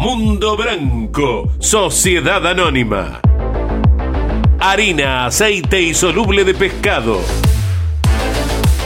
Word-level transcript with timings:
Mundo 0.00 0.56
Branco, 0.56 1.52
Sociedad 1.58 2.46
Anónima. 2.46 3.20
Harina, 4.58 5.26
aceite 5.26 5.82
y 5.82 5.92
soluble 5.92 6.42
de 6.42 6.54
pescado. 6.54 7.20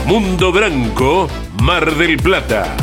Mundo 0.05 0.51
Branco, 0.51 1.29
Mar 1.61 1.95
del 1.95 2.17
Plata. 2.17 2.75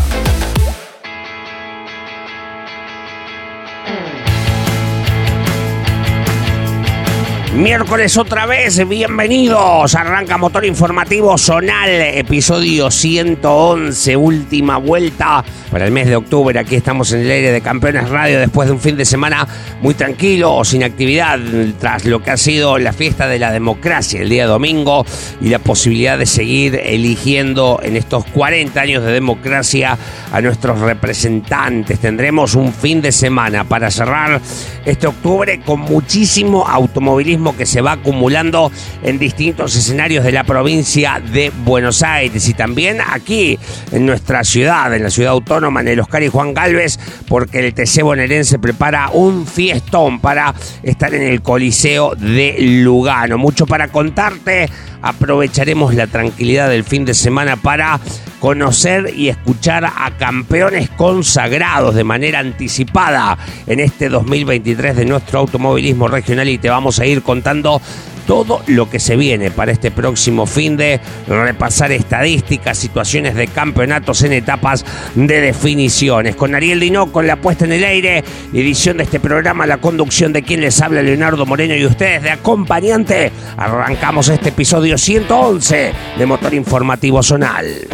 Miércoles 7.54 8.16
otra 8.16 8.46
vez, 8.46 8.88
bienvenidos. 8.88 9.94
Arranca 9.94 10.38
Motor 10.38 10.64
Informativo 10.64 11.36
Zonal, 11.36 11.90
episodio 11.90 12.90
111, 12.90 14.16
última 14.16 14.78
vuelta 14.78 15.44
para 15.70 15.84
el 15.84 15.90
mes 15.90 16.06
de 16.06 16.16
octubre. 16.16 16.58
Aquí 16.58 16.76
estamos 16.76 17.12
en 17.12 17.20
el 17.20 17.30
aire 17.30 17.52
de 17.52 17.60
Campeones 17.60 18.08
Radio 18.08 18.40
después 18.40 18.68
de 18.68 18.72
un 18.72 18.80
fin 18.80 18.96
de 18.96 19.04
semana 19.04 19.46
muy 19.82 19.92
tranquilo, 19.92 20.64
sin 20.64 20.82
actividad, 20.82 21.38
tras 21.78 22.06
lo 22.06 22.22
que 22.22 22.30
ha 22.30 22.38
sido 22.38 22.78
la 22.78 22.94
fiesta 22.94 23.28
de 23.28 23.38
la 23.38 23.52
democracia 23.52 24.22
el 24.22 24.30
día 24.30 24.46
domingo 24.46 25.04
y 25.42 25.50
la 25.50 25.58
posibilidad 25.58 26.16
de 26.16 26.24
seguir 26.24 26.80
eligiendo 26.82 27.80
en 27.82 27.96
estos 27.96 28.24
40 28.24 28.80
años 28.80 29.04
de 29.04 29.12
democracia 29.12 29.98
a 30.32 30.40
nuestros 30.40 30.80
representantes. 30.80 31.98
Tendremos 31.98 32.54
un 32.54 32.72
fin 32.72 33.02
de 33.02 33.12
semana 33.12 33.64
para 33.64 33.90
cerrar 33.90 34.40
este 34.86 35.06
octubre 35.06 35.60
con 35.60 35.80
muchísimo 35.80 36.66
automovilismo 36.66 37.41
que 37.50 37.66
se 37.66 37.80
va 37.80 37.92
acumulando 37.92 38.70
en 39.02 39.18
distintos 39.18 39.74
escenarios 39.74 40.24
de 40.24 40.30
la 40.30 40.44
provincia 40.44 41.20
de 41.32 41.50
Buenos 41.64 42.04
Aires. 42.04 42.48
Y 42.48 42.54
también 42.54 42.98
aquí 43.04 43.58
en 43.90 44.06
nuestra 44.06 44.44
ciudad, 44.44 44.94
en 44.94 45.02
la 45.02 45.10
ciudad 45.10 45.32
autónoma, 45.32 45.80
en 45.80 45.88
el 45.88 46.00
Oscar 46.00 46.22
y 46.22 46.28
Juan 46.28 46.54
Galvez, 46.54 46.98
porque 47.26 47.66
el 47.66 47.74
TC 47.74 48.02
bonaerense 48.02 48.60
prepara 48.60 49.10
un 49.12 49.46
fiestón 49.46 50.20
para 50.20 50.54
estar 50.84 51.12
en 51.12 51.22
el 51.22 51.42
Coliseo 51.42 52.14
de 52.14 52.56
Lugano. 52.60 53.38
Mucho 53.38 53.66
para 53.66 53.88
contarte. 53.88 54.68
Aprovecharemos 55.02 55.94
la 55.94 56.06
tranquilidad 56.06 56.68
del 56.70 56.84
fin 56.84 57.04
de 57.04 57.14
semana 57.14 57.56
para 57.56 57.98
conocer 58.38 59.12
y 59.16 59.28
escuchar 59.28 59.84
a 59.84 60.16
campeones 60.18 60.90
consagrados 60.90 61.94
de 61.94 62.04
manera 62.04 62.40
anticipada 62.40 63.38
en 63.66 63.78
este 63.78 64.08
2023 64.08 64.96
de 64.96 65.04
nuestro 65.04 65.40
automovilismo 65.40 66.08
regional. 66.08 66.48
Y 66.48 66.58
te 66.58 66.68
vamos 66.68 66.98
a 66.98 67.06
ir 67.06 67.22
contando 67.32 67.80
todo 68.26 68.62
lo 68.66 68.90
que 68.90 69.00
se 69.00 69.16
viene 69.16 69.50
para 69.50 69.72
este 69.72 69.90
próximo 69.90 70.44
fin 70.44 70.76
de 70.76 71.00
repasar 71.26 71.90
estadísticas, 71.90 72.76
situaciones 72.76 73.34
de 73.34 73.46
campeonatos 73.46 74.22
en 74.22 74.34
etapas 74.34 74.84
de 75.14 75.40
definiciones. 75.40 76.36
Con 76.36 76.54
Ariel 76.54 76.78
Dino, 76.78 77.10
con 77.10 77.26
la 77.26 77.36
puesta 77.36 77.64
en 77.64 77.72
el 77.72 77.84
aire, 77.84 78.22
edición 78.52 78.98
de 78.98 79.04
este 79.04 79.18
programa, 79.18 79.66
la 79.66 79.78
conducción 79.78 80.34
de 80.34 80.42
quien 80.42 80.60
les 80.60 80.82
habla, 80.82 81.00
Leonardo 81.00 81.46
Moreno 81.46 81.74
y 81.74 81.86
ustedes 81.86 82.22
de 82.22 82.30
acompañante, 82.32 83.32
arrancamos 83.56 84.28
este 84.28 84.50
episodio 84.50 84.98
111 84.98 85.92
de 86.18 86.26
Motor 86.26 86.52
Informativo 86.52 87.22
Zonal. 87.22 87.88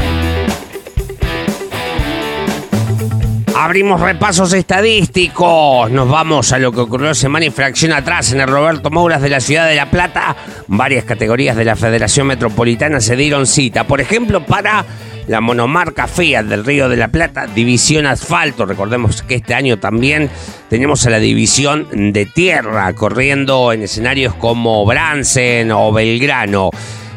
Abrimos 3.60 4.00
repasos 4.00 4.52
estadísticos. 4.52 5.90
Nos 5.90 6.08
vamos 6.08 6.52
a 6.52 6.60
lo 6.60 6.70
que 6.70 6.78
ocurrió 6.78 7.12
semana 7.12 7.46
y 7.46 7.50
fracción 7.50 7.92
atrás 7.92 8.30
en 8.32 8.40
el 8.40 8.46
Roberto 8.46 8.88
Mouras 8.88 9.20
de 9.20 9.30
la 9.30 9.40
ciudad 9.40 9.66
de 9.66 9.74
La 9.74 9.90
Plata. 9.90 10.36
Varias 10.68 11.02
categorías 11.04 11.56
de 11.56 11.64
la 11.64 11.74
Federación 11.74 12.28
Metropolitana 12.28 13.00
se 13.00 13.16
dieron 13.16 13.48
cita. 13.48 13.84
Por 13.84 14.00
ejemplo, 14.00 14.46
para 14.46 14.84
la 15.26 15.40
monomarca 15.40 16.06
Fiat 16.06 16.44
del 16.44 16.64
Río 16.64 16.88
de 16.88 16.98
la 16.98 17.08
Plata, 17.08 17.48
División 17.48 18.06
Asfalto. 18.06 18.64
Recordemos 18.64 19.22
que 19.22 19.34
este 19.34 19.54
año 19.54 19.80
también 19.80 20.30
tenemos 20.70 21.04
a 21.06 21.10
la 21.10 21.18
División 21.18 22.12
de 22.12 22.26
Tierra 22.26 22.92
corriendo 22.92 23.72
en 23.72 23.82
escenarios 23.82 24.34
como 24.34 24.86
Bransen 24.86 25.72
o 25.72 25.92
Belgrano 25.92 26.70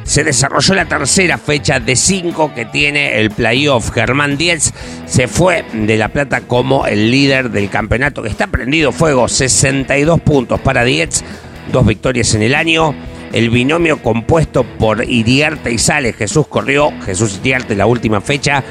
se 0.03 0.23
desarrolló 0.23 0.73
la 0.73 0.85
tercera 0.85 1.37
fecha 1.37 1.79
de 1.79 1.95
cinco 1.95 2.53
que 2.53 2.65
tiene 2.65 3.19
el 3.19 3.31
playoff. 3.31 3.91
Germán 3.91 4.37
Diez 4.37 4.73
se 5.05 5.27
fue 5.27 5.65
de 5.73 5.97
La 5.97 6.09
Plata 6.09 6.41
como 6.41 6.85
el 6.85 7.11
líder 7.11 7.51
del 7.51 7.69
campeonato 7.69 8.21
que 8.21 8.29
está 8.29 8.47
prendido 8.47 8.91
fuego. 8.91 9.27
62 9.27 10.21
puntos 10.21 10.59
para 10.59 10.83
Diez, 10.83 11.23
dos 11.71 11.85
victorias 11.85 12.33
en 12.35 12.41
el 12.41 12.55
año. 12.55 12.95
El 13.31 13.49
binomio 13.49 14.01
compuesto 14.01 14.63
por 14.63 15.03
Iriarte 15.09 15.71
y 15.71 15.77
Sales, 15.77 16.17
Jesús 16.17 16.47
corrió, 16.47 16.91
Jesús 17.05 17.39
Iriarte 17.41 17.75
la 17.75 17.85
última 17.85 18.19
fecha, 18.19 18.61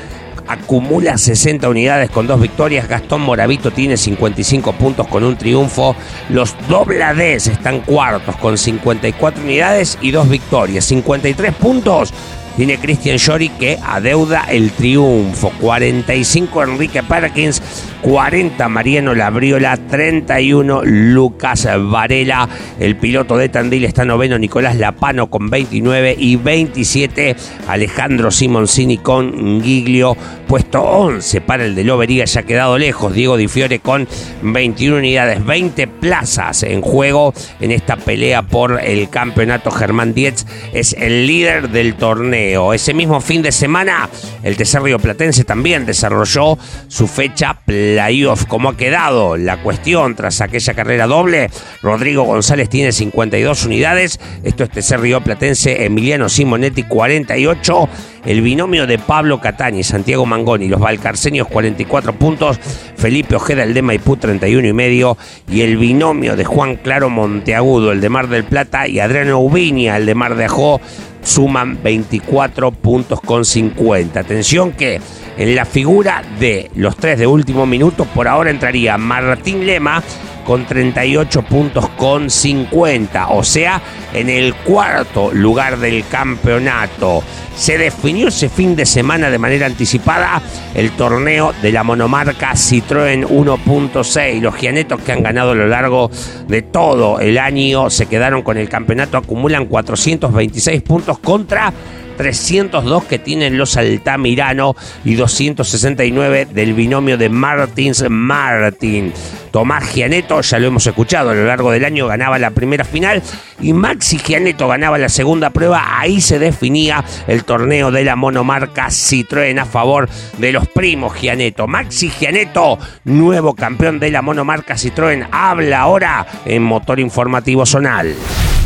acumula 0.47 1.19
60 1.19 1.69
unidades 1.69 2.11
con 2.11 2.27
dos 2.27 2.41
victorias. 2.41 2.89
Gastón 2.89 3.23
Moravito 3.23 3.71
tiene 3.71 3.97
55 3.97 4.73
puntos 4.73 5.07
con 5.09 5.25
un 5.25 5.37
triunfo. 5.37 5.97
Los 6.29 6.55
Doblades 6.69 7.47
están 7.47 7.81
cuartos 7.81 8.37
con 8.37 8.59
54 8.59 9.43
unidades 9.43 9.99
y 10.01 10.11
dos 10.11 10.29
victorias. 10.29 10.85
53 10.85 11.55
puntos 11.55 12.13
tiene 12.57 12.79
Christian 12.79 13.17
Shori 13.17 13.49
que 13.49 13.79
adeuda 13.83 14.45
el 14.49 14.71
triunfo. 14.73 15.53
45 15.61 16.63
Enrique 16.63 17.03
Perkins, 17.03 17.63
40 18.03 18.69
Mariano 18.69 19.15
Labriola, 19.15 19.77
31 19.77 20.83
Lucas 20.85 21.69
Varela. 21.79 22.49
El 22.79 22.97
piloto 22.97 23.37
de 23.37 23.49
Tandil 23.49 23.85
está 23.85 24.05
noveno 24.05 24.39
Nicolás 24.39 24.77
Lapano 24.77 25.29
con 25.29 25.51
29 25.51 26.17
y 26.19 26.37
27 26.37 27.37
Alejandro 27.69 28.31
Simoncini 28.31 28.99
con 28.99 29.63
Giglio. 29.63 30.17
Puesto 30.47 30.83
11 30.83 31.43
para 31.43 31.65
el 31.65 31.75
de 31.75 31.85
Lobería, 31.85 32.25
ya 32.25 32.43
quedado 32.43 32.77
lejos. 32.79 33.15
Diego 33.15 33.37
Di 33.37 33.47
Fiore 33.47 33.79
con 33.79 34.09
21 34.43 34.97
unidades, 34.97 35.45
20 35.45 35.87
plazas 35.87 36.63
en 36.65 36.81
juego 36.81 37.33
en 37.61 37.71
esta 37.71 37.97
pelea 37.97 38.43
por 38.43 38.81
el 38.83 39.09
campeonato. 39.11 39.71
Germán 39.71 40.15
Dietz 40.15 40.47
es 40.73 40.95
el 40.95 41.27
líder 41.27 41.69
del 41.69 41.95
torneo. 41.95 42.75
Ese 42.75 42.95
mismo 42.95 43.21
fin 43.21 43.43
de 43.43 43.53
semana, 43.53 44.09
el 44.43 44.57
TC 44.57 44.81
Río 44.81 44.99
Platense 44.99 45.45
también 45.45 45.87
desarrolló 45.87 46.59
su 46.89 47.07
fecha 47.07 47.61
playoff. 47.91 48.47
¿Cómo 48.47 48.71
ha 48.71 48.77
quedado 48.77 49.37
la 49.37 49.63
cuestión 49.63 50.15
tras 50.15 50.41
aquella 50.41 50.75
carrera 50.75 51.07
doble? 51.07 51.51
Rodrigo 51.83 52.23
González 52.23 52.69
tiene 52.69 52.93
52 52.93 53.67
unidades. 53.67 54.21
Esto 54.45 54.65
es 54.65 54.71
TC 54.71 54.97
Río 54.97 55.21
Platense, 55.21 55.85
Emiliano 55.85 56.29
Simonetti 56.29 56.85
48. 56.85 57.89
El 58.25 58.43
binomio 58.43 58.87
de 58.87 58.99
Pablo 58.99 59.41
Catani, 59.41 59.83
Santiago 59.83 60.27
Mangoni, 60.27 60.69
los 60.69 60.81
Valcarceños 60.81 61.49
44 61.49 62.13
puntos, 62.13 62.59
Felipe 62.97 63.35
Ojeda, 63.35 63.65
el 63.65 63.73
de 63.73 63.81
Maipú 63.81 64.17
31 64.17 64.69
y 64.69 64.73
medio, 64.75 65.17
y 65.49 65.63
el 65.63 65.79
binomio 65.79 66.37
de 66.37 66.45
Juan 66.45 66.77
Claro 66.77 67.09
Monteagudo, 67.09 67.93
el 67.93 68.03
de 68.03 68.11
Mar 68.11 68.29
del 68.29 68.45
Plata, 68.45 68.87
y 68.87 69.01
Adriano 69.01 69.41
Ubiña, 69.41 69.97
el 69.97 70.05
de 70.05 70.15
Mar 70.15 70.37
de 70.37 70.45
Ajó, 70.45 70.83
suman 71.23 71.83
24 71.83 72.73
puntos 72.73 73.21
con 73.23 73.47
50. 73.47 74.21
Atención 74.21 74.73
que 74.73 75.01
en 75.41 75.55
la 75.55 75.65
figura 75.65 76.23
de 76.39 76.71
los 76.75 76.99
tres 76.99 77.19
de 77.19 77.27
último 77.27 77.65
minuto, 77.65 78.05
por 78.05 78.29
ahora 78.29 78.51
entraría 78.51 78.99
Martín 78.99 79.65
Lema 79.65 80.03
con 80.45 80.67
38 80.67 81.43
puntos 81.43 81.89
con 81.91 82.29
50, 82.29 83.29
o 83.29 83.43
sea, 83.43 83.81
en 84.13 84.29
el 84.29 84.55
cuarto 84.55 85.31
lugar 85.33 85.79
del 85.79 86.07
campeonato. 86.09 87.23
Se 87.57 87.79
definió 87.79 88.29
ese 88.29 88.51
fin 88.51 88.77
de 88.77 88.85
semana 88.85 89.31
de 89.31 89.39
manera 89.39 89.65
anticipada 89.65 90.43
el 90.75 90.91
torneo 90.91 91.55
de 91.63 91.73
la 91.73 91.85
monomarca 91.85 92.53
Citroën 92.53 93.27
1.6. 93.27 94.41
Los 94.43 94.57
gianetos 94.57 95.01
que 95.01 95.13
han 95.13 95.23
ganado 95.23 95.53
a 95.53 95.55
lo 95.55 95.69
largo 95.69 96.11
de 96.49 96.61
todo 96.61 97.19
el 97.19 97.39
año 97.39 97.89
se 97.89 98.05
quedaron 98.05 98.43
con 98.43 98.59
el 98.59 98.69
campeonato, 98.69 99.17
acumulan 99.17 99.65
426 99.65 100.83
puntos 100.83 101.19
contra 101.19 101.73
302 102.21 103.05
que 103.05 103.19
tienen 103.19 103.57
los 103.57 103.79
Altamirano 103.79 104.77
y 105.07 105.15
269 105.15 106.49
del 106.53 106.75
binomio 106.75 107.17
de 107.17 107.31
Martins 107.31 108.05
Martin. 108.11 109.11
Tomás 109.51 109.91
Gianeto, 109.95 110.43
ya 110.43 110.59
lo 110.59 110.67
hemos 110.67 110.87
escuchado 110.87 111.31
a 111.31 111.35
lo 111.35 111.47
largo 111.47 111.71
del 111.71 111.87
año, 111.87 112.07
ganaba 112.07 112.39
la 112.39 112.51
primera 112.51 112.85
final 112.85 113.23
y 113.59 113.73
Maxi 113.73 114.19
Gianeto 114.19 114.69
ganaba 114.69 114.99
la 114.99 115.09
segunda 115.09 115.49
prueba. 115.49 115.99
Ahí 115.99 116.21
se 116.21 116.39
definía 116.39 117.03
el 117.27 117.45
torneo 117.45 117.91
de 117.91 118.05
la 118.05 118.17
monomarca 118.17 118.89
Citroën 118.89 119.59
a 119.59 119.65
favor 119.65 120.07
de 120.37 120.53
los 120.53 120.69
primos 120.69 121.15
Gianeto. 121.15 121.67
Maxi 121.67 122.11
Gianeto, 122.11 122.79
nuevo 123.05 123.55
campeón 123.55 123.99
de 123.99 124.11
la 124.11 124.21
monomarca 124.21 124.75
Citroën, 124.75 125.27
habla 125.33 125.81
ahora 125.81 126.27
en 126.45 126.63
Motor 126.63 127.01
Informativo 127.01 127.65
Zonal. 127.65 128.15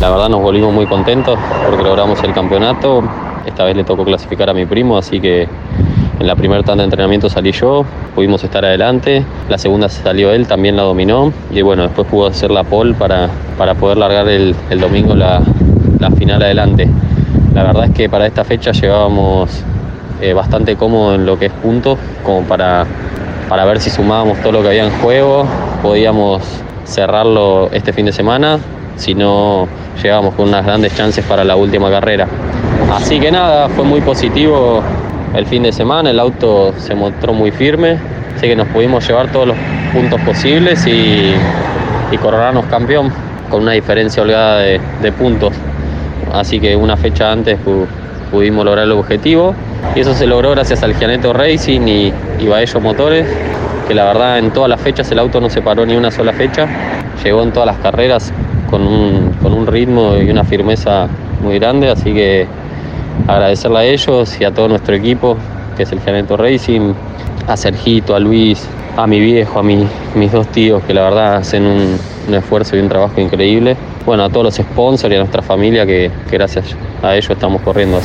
La 0.00 0.10
verdad 0.10 0.28
nos 0.28 0.42
volvimos 0.42 0.74
muy 0.74 0.86
contentos 0.86 1.38
porque 1.70 1.84
logramos 1.84 2.20
el 2.24 2.34
campeonato. 2.34 3.04
Esta 3.46 3.64
vez 3.64 3.76
le 3.76 3.84
tocó 3.84 4.04
clasificar 4.04 4.50
a 4.50 4.54
mi 4.54 4.66
primo, 4.66 4.96
así 4.96 5.20
que 5.20 5.48
en 6.20 6.26
la 6.26 6.36
primera 6.36 6.62
tanda 6.62 6.82
de 6.82 6.84
entrenamiento 6.84 7.28
salí 7.28 7.52
yo, 7.52 7.84
pudimos 8.14 8.42
estar 8.44 8.64
adelante. 8.64 9.24
La 9.48 9.58
segunda 9.58 9.88
salió 9.88 10.32
él, 10.32 10.46
también 10.46 10.76
la 10.76 10.82
dominó. 10.82 11.32
Y 11.50 11.60
bueno, 11.62 11.82
después 11.82 12.06
pudo 12.06 12.28
hacer 12.28 12.50
la 12.50 12.62
pole 12.62 12.94
para, 12.94 13.28
para 13.58 13.74
poder 13.74 13.98
largar 13.98 14.28
el, 14.28 14.54
domingo 14.80 15.14
la, 15.14 15.42
final 16.16 16.42
adelante. 16.42 16.88
La 17.52 17.64
verdad 17.64 17.86
es 17.86 17.90
que 17.90 18.08
para 18.08 18.26
esta 18.26 18.44
fecha 18.44 18.72
llevábamos 18.72 19.50
eh, 20.20 20.32
bastante 20.32 20.76
cómodo 20.76 21.14
en 21.14 21.26
lo 21.26 21.38
que 21.38 21.46
es 21.46 21.52
puntos, 21.52 21.98
como 22.22 22.42
para, 22.42 22.86
para 23.48 23.64
ver 23.64 23.80
si 23.80 23.90
sumábamos 23.90 24.38
todo 24.38 24.52
lo 24.52 24.62
que 24.62 24.68
había 24.68 24.84
en 24.84 24.90
juego, 25.00 25.46
podíamos 25.82 26.42
cerrarlo 26.84 27.70
este 27.72 27.92
fin 27.92 28.06
de 28.06 28.12
semana, 28.12 28.58
si 28.96 29.14
no 29.14 29.66
llegábamos 30.02 30.34
con 30.34 30.48
unas 30.48 30.64
grandes 30.64 30.94
chances 30.96 31.24
para 31.24 31.44
la 31.44 31.56
última 31.56 31.90
carrera. 31.90 32.28
Así 32.94 33.18
que 33.18 33.32
nada, 33.32 33.68
fue 33.70 33.84
muy 33.84 34.00
positivo 34.00 34.80
el 35.34 35.46
fin 35.46 35.64
de 35.64 35.72
semana, 35.72 36.10
el 36.10 36.20
auto 36.20 36.72
se 36.78 36.94
mostró 36.94 37.32
muy 37.32 37.50
firme, 37.50 37.98
así 38.36 38.46
que 38.46 38.54
nos 38.54 38.68
pudimos 38.68 39.06
llevar 39.06 39.32
todos 39.32 39.48
los 39.48 39.56
puntos 39.92 40.20
posibles 40.20 40.86
y, 40.86 41.32
y 42.12 42.16
coronarnos 42.18 42.66
campeón 42.66 43.12
con 43.50 43.62
una 43.62 43.72
diferencia 43.72 44.22
holgada 44.22 44.58
de, 44.60 45.12
puntos. 45.18 45.52
Así 46.32 46.60
que 46.60 46.76
una 46.76 46.96
fecha 46.96 47.32
antes 47.32 47.58
pudimos 48.30 48.64
lograr 48.64 48.84
el 48.84 48.92
objetivo 48.92 49.56
y 49.96 50.00
eso 50.00 50.14
se 50.14 50.28
logró 50.28 50.52
gracias 50.52 50.84
al 50.84 50.94
Gianeto 50.94 51.32
Racing 51.32 51.80
y, 51.88 52.12
y 52.38 52.46
Baello 52.46 52.80
Motores, 52.80 53.26
que 53.88 53.94
la 53.94 54.04
verdad 54.04 54.38
en 54.38 54.52
todas 54.52 54.70
las 54.70 54.80
fechas 54.80 55.10
el 55.10 55.18
auto 55.18 55.40
no 55.40 55.50
se 55.50 55.62
paró 55.62 55.84
ni 55.84 55.96
una 55.96 56.12
sola 56.12 56.32
fecha, 56.32 56.68
llegó 57.24 57.42
en 57.42 57.50
todas 57.50 57.66
las 57.66 57.78
carreras 57.78 58.32
con 58.70 58.86
un, 58.86 59.32
con 59.42 59.52
un 59.52 59.66
ritmo 59.66 60.16
y 60.16 60.30
una 60.30 60.44
firmeza 60.44 61.08
muy 61.42 61.58
grande, 61.58 61.90
así 61.90 62.14
que 62.14 62.46
agradecerle 63.26 63.78
a 63.78 63.84
ellos 63.84 64.36
y 64.40 64.44
a 64.44 64.52
todo 64.52 64.68
nuestro 64.68 64.94
equipo, 64.94 65.36
que 65.76 65.84
es 65.84 65.92
el 65.92 66.00
Gerento 66.00 66.36
Racing, 66.36 66.92
a 67.46 67.56
Sergito, 67.56 68.14
a 68.14 68.20
Luis, 68.20 68.66
a 68.96 69.06
mi 69.06 69.20
viejo, 69.20 69.58
a 69.58 69.62
mis 69.62 70.32
dos 70.32 70.46
tíos, 70.48 70.82
que 70.84 70.94
la 70.94 71.02
verdad 71.02 71.36
hacen 71.36 71.64
un, 71.64 71.98
esfuerzo 72.32 72.76
y 72.76 72.80
un 72.80 72.88
trabajo 72.88 73.20
increíble. 73.20 73.76
Bueno, 74.06 74.24
a 74.24 74.30
todos 74.30 74.44
los 74.44 74.54
sponsors 74.54 75.12
y 75.12 75.16
a 75.16 75.18
nuestra 75.18 75.42
familia, 75.42 75.84
que, 75.84 76.10
gracias 76.30 76.76
a 77.02 77.14
ellos 77.14 77.30
estamos 77.30 77.60
corriendo. 77.62 78.00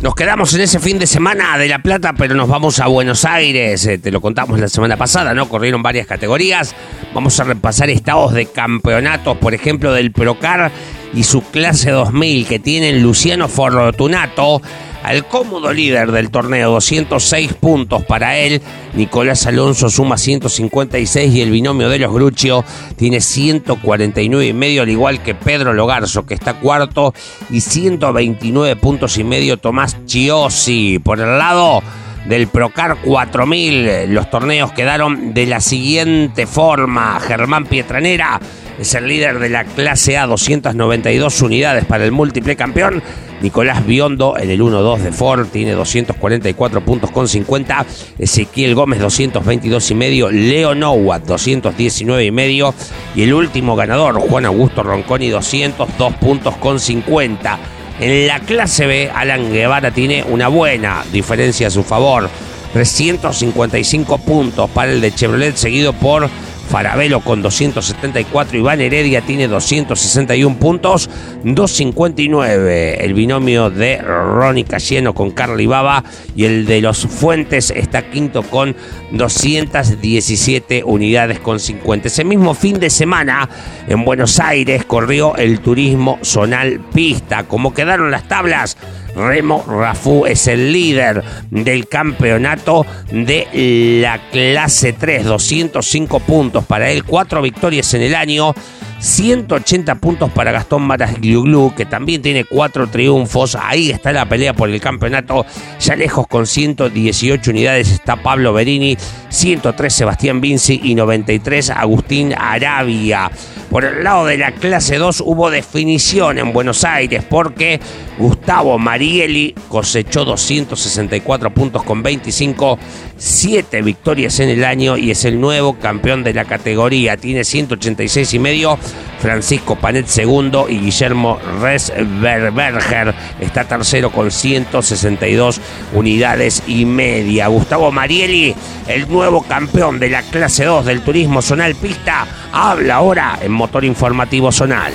Nos 0.00 0.16
quedamos 0.16 0.52
en 0.54 0.62
ese 0.62 0.80
fin 0.80 0.98
de 0.98 1.06
semana 1.06 1.56
de 1.56 1.68
La 1.68 1.78
Plata, 1.78 2.12
pero 2.16 2.34
nos 2.34 2.48
vamos 2.48 2.80
a 2.80 2.88
Buenos 2.88 3.24
Aires. 3.24 3.86
Eh, 3.86 3.98
te 3.98 4.10
lo 4.10 4.20
contamos 4.20 4.58
la 4.58 4.68
semana 4.68 4.96
pasada, 4.96 5.32
¿no? 5.32 5.48
Corrieron 5.48 5.80
varias 5.80 6.08
categorías. 6.08 6.74
Vamos 7.14 7.38
a 7.38 7.44
repasar 7.44 7.88
estados 7.88 8.32
de 8.32 8.46
campeonatos, 8.46 9.36
por 9.36 9.54
ejemplo, 9.54 9.92
del 9.92 10.10
Procar 10.10 10.72
y 11.14 11.24
su 11.24 11.42
clase 11.42 11.90
2000 11.90 12.46
que 12.46 12.58
tienen 12.58 13.02
Luciano 13.02 13.48
Fortunato 13.48 14.62
al 15.02 15.26
cómodo 15.26 15.72
líder 15.72 16.12
del 16.12 16.30
torneo, 16.30 16.70
206 16.70 17.54
puntos 17.54 18.04
para 18.04 18.38
él. 18.38 18.62
Nicolás 18.94 19.46
Alonso 19.46 19.90
suma 19.90 20.16
156 20.16 21.34
y 21.34 21.40
el 21.40 21.50
binomio 21.50 21.88
de 21.88 21.98
los 21.98 22.12
Gruccio 22.12 22.64
tiene 22.96 23.20
149 23.20 24.46
y 24.46 24.52
medio, 24.52 24.82
al 24.82 24.90
igual 24.90 25.22
que 25.22 25.34
Pedro 25.34 25.72
Logarzo, 25.72 26.24
que 26.24 26.34
está 26.34 26.54
cuarto, 26.54 27.14
y 27.50 27.60
129 27.60 28.76
puntos 28.76 29.18
y 29.18 29.24
medio 29.24 29.56
Tomás 29.56 29.96
Chiosi. 30.06 31.00
Por 31.00 31.20
el 31.20 31.38
lado 31.38 31.82
del 32.26 32.46
Procar 32.46 32.98
4000, 33.02 34.14
los 34.14 34.30
torneos 34.30 34.72
quedaron 34.72 35.34
de 35.34 35.46
la 35.46 35.60
siguiente 35.60 36.46
forma. 36.46 37.18
Germán 37.18 37.66
Pietranera 37.66 38.40
es 38.78 38.94
el 38.94 39.06
líder 39.06 39.38
de 39.38 39.48
la 39.48 39.64
clase 39.64 40.16
A, 40.16 40.26
292 40.26 41.42
unidades 41.42 41.84
para 41.84 42.04
el 42.04 42.12
múltiple 42.12 42.56
campeón. 42.56 43.02
Nicolás 43.40 43.84
Biondo 43.84 44.36
en 44.38 44.50
el 44.50 44.60
1-2 44.60 44.98
de 44.98 45.12
Ford 45.12 45.48
tiene 45.48 45.72
244 45.72 46.84
puntos 46.84 47.10
con 47.10 47.28
50. 47.28 47.86
Ezequiel 48.18 48.74
Gómez 48.74 49.00
222 49.00 49.90
y 49.90 49.94
medio. 49.94 50.30
Leo 50.30 50.74
Nowat 50.74 51.24
219 51.24 52.24
y 52.24 52.30
medio. 52.30 52.74
Y 53.16 53.22
el 53.22 53.34
último 53.34 53.74
ganador, 53.74 54.20
Juan 54.20 54.46
Augusto 54.46 54.82
Ronconi 54.82 55.28
202 55.28 56.14
puntos 56.14 56.56
con 56.56 56.78
50. 56.78 57.58
En 58.00 58.26
la 58.26 58.40
clase 58.40 58.86
B, 58.86 59.10
Alan 59.12 59.52
Guevara 59.52 59.90
tiene 59.90 60.24
una 60.28 60.48
buena 60.48 61.04
diferencia 61.12 61.66
a 61.66 61.70
su 61.70 61.82
favor. 61.82 62.30
355 62.72 64.18
puntos 64.18 64.70
para 64.70 64.92
el 64.92 65.00
de 65.00 65.14
Chevrolet, 65.14 65.56
seguido 65.56 65.92
por 65.92 66.28
Farabelo 66.72 67.20
con 67.20 67.42
274, 67.42 68.56
Iván 68.56 68.80
Heredia 68.80 69.20
tiene 69.20 69.46
261 69.46 70.56
puntos, 70.56 71.10
259 71.44 73.04
el 73.04 73.12
binomio 73.12 73.68
de 73.68 73.98
Ronnie 73.98 74.64
Cayeno 74.64 75.12
con 75.12 75.32
Carly 75.32 75.66
Baba 75.66 76.02
y 76.34 76.46
el 76.46 76.64
de 76.64 76.80
los 76.80 77.06
Fuentes 77.06 77.70
está 77.76 78.08
quinto 78.08 78.42
con 78.42 78.74
217 79.10 80.82
unidades 80.84 81.40
con 81.40 81.60
50. 81.60 82.08
Ese 82.08 82.24
mismo 82.24 82.54
fin 82.54 82.80
de 82.80 82.88
semana 82.88 83.50
en 83.86 84.02
Buenos 84.06 84.40
Aires 84.40 84.86
corrió 84.86 85.36
el 85.36 85.60
turismo 85.60 86.18
zonal 86.22 86.80
pista. 86.94 87.44
¿Cómo 87.44 87.74
quedaron 87.74 88.10
las 88.10 88.26
tablas? 88.28 88.78
Remo 89.14 89.64
Rafú 89.66 90.26
es 90.26 90.46
el 90.46 90.72
líder 90.72 91.22
del 91.50 91.88
campeonato 91.88 92.86
de 93.10 94.00
la 94.02 94.20
clase 94.30 94.92
3, 94.92 95.24
205 95.24 96.20
puntos 96.20 96.64
para 96.64 96.90
él, 96.90 97.04
cuatro 97.04 97.42
victorias 97.42 97.92
en 97.94 98.02
el 98.02 98.14
año. 98.14 98.54
180 99.02 99.96
puntos 99.96 100.30
para 100.30 100.52
Gastón 100.52 100.82
Marasgliuglu, 100.82 101.74
que 101.74 101.84
también 101.84 102.22
tiene 102.22 102.44
cuatro 102.44 102.86
triunfos. 102.86 103.56
Ahí 103.60 103.90
está 103.90 104.12
la 104.12 104.28
pelea 104.28 104.54
por 104.54 104.70
el 104.70 104.80
campeonato. 104.80 105.44
Ya 105.80 105.96
lejos 105.96 106.28
con 106.28 106.46
118 106.46 107.50
unidades 107.50 107.90
está 107.90 108.22
Pablo 108.22 108.52
Berini, 108.52 108.96
103 109.28 109.92
Sebastián 109.92 110.40
Vinci 110.40 110.80
y 110.84 110.94
93 110.94 111.70
Agustín 111.70 112.32
Arabia. 112.32 113.28
Por 113.72 113.86
el 113.86 114.04
lado 114.04 114.26
de 114.26 114.36
la 114.36 114.52
clase 114.52 114.98
2 114.98 115.22
hubo 115.24 115.50
definición 115.50 116.38
en 116.38 116.52
Buenos 116.52 116.84
Aires 116.84 117.24
porque 117.28 117.80
Gustavo 118.18 118.78
Marieli 118.78 119.54
cosechó 119.68 120.26
264 120.26 121.54
puntos 121.54 121.82
con 121.82 122.02
25, 122.02 122.78
7 123.16 123.80
victorias 123.80 124.38
en 124.40 124.50
el 124.50 124.64
año 124.64 124.98
y 124.98 125.10
es 125.10 125.24
el 125.24 125.40
nuevo 125.40 125.78
campeón 125.78 126.22
de 126.22 126.34
la 126.34 126.44
categoría. 126.44 127.16
Tiene 127.16 127.44
186 127.44 128.34
y 128.34 128.38
medio. 128.38 128.78
Francisco 129.20 129.76
Panet 129.76 130.06
segundo 130.06 130.66
y 130.68 130.78
Guillermo 130.78 131.38
Resberger 131.60 133.14
está 133.40 133.64
tercero 133.64 134.10
con 134.10 134.30
162 134.30 135.60
unidades 135.94 136.62
y 136.66 136.84
media. 136.84 137.46
Gustavo 137.46 137.92
Marieli, 137.92 138.54
el 138.88 139.08
nuevo 139.08 139.42
campeón 139.42 140.00
de 140.00 140.10
la 140.10 140.22
clase 140.22 140.64
2 140.64 140.86
del 140.86 141.02
turismo 141.02 141.40
zonal 141.40 141.74
pista, 141.76 142.26
habla 142.52 142.96
ahora 142.96 143.38
en 143.40 143.52
Motor 143.52 143.84
Informativo 143.84 144.50
Zonal. 144.50 144.92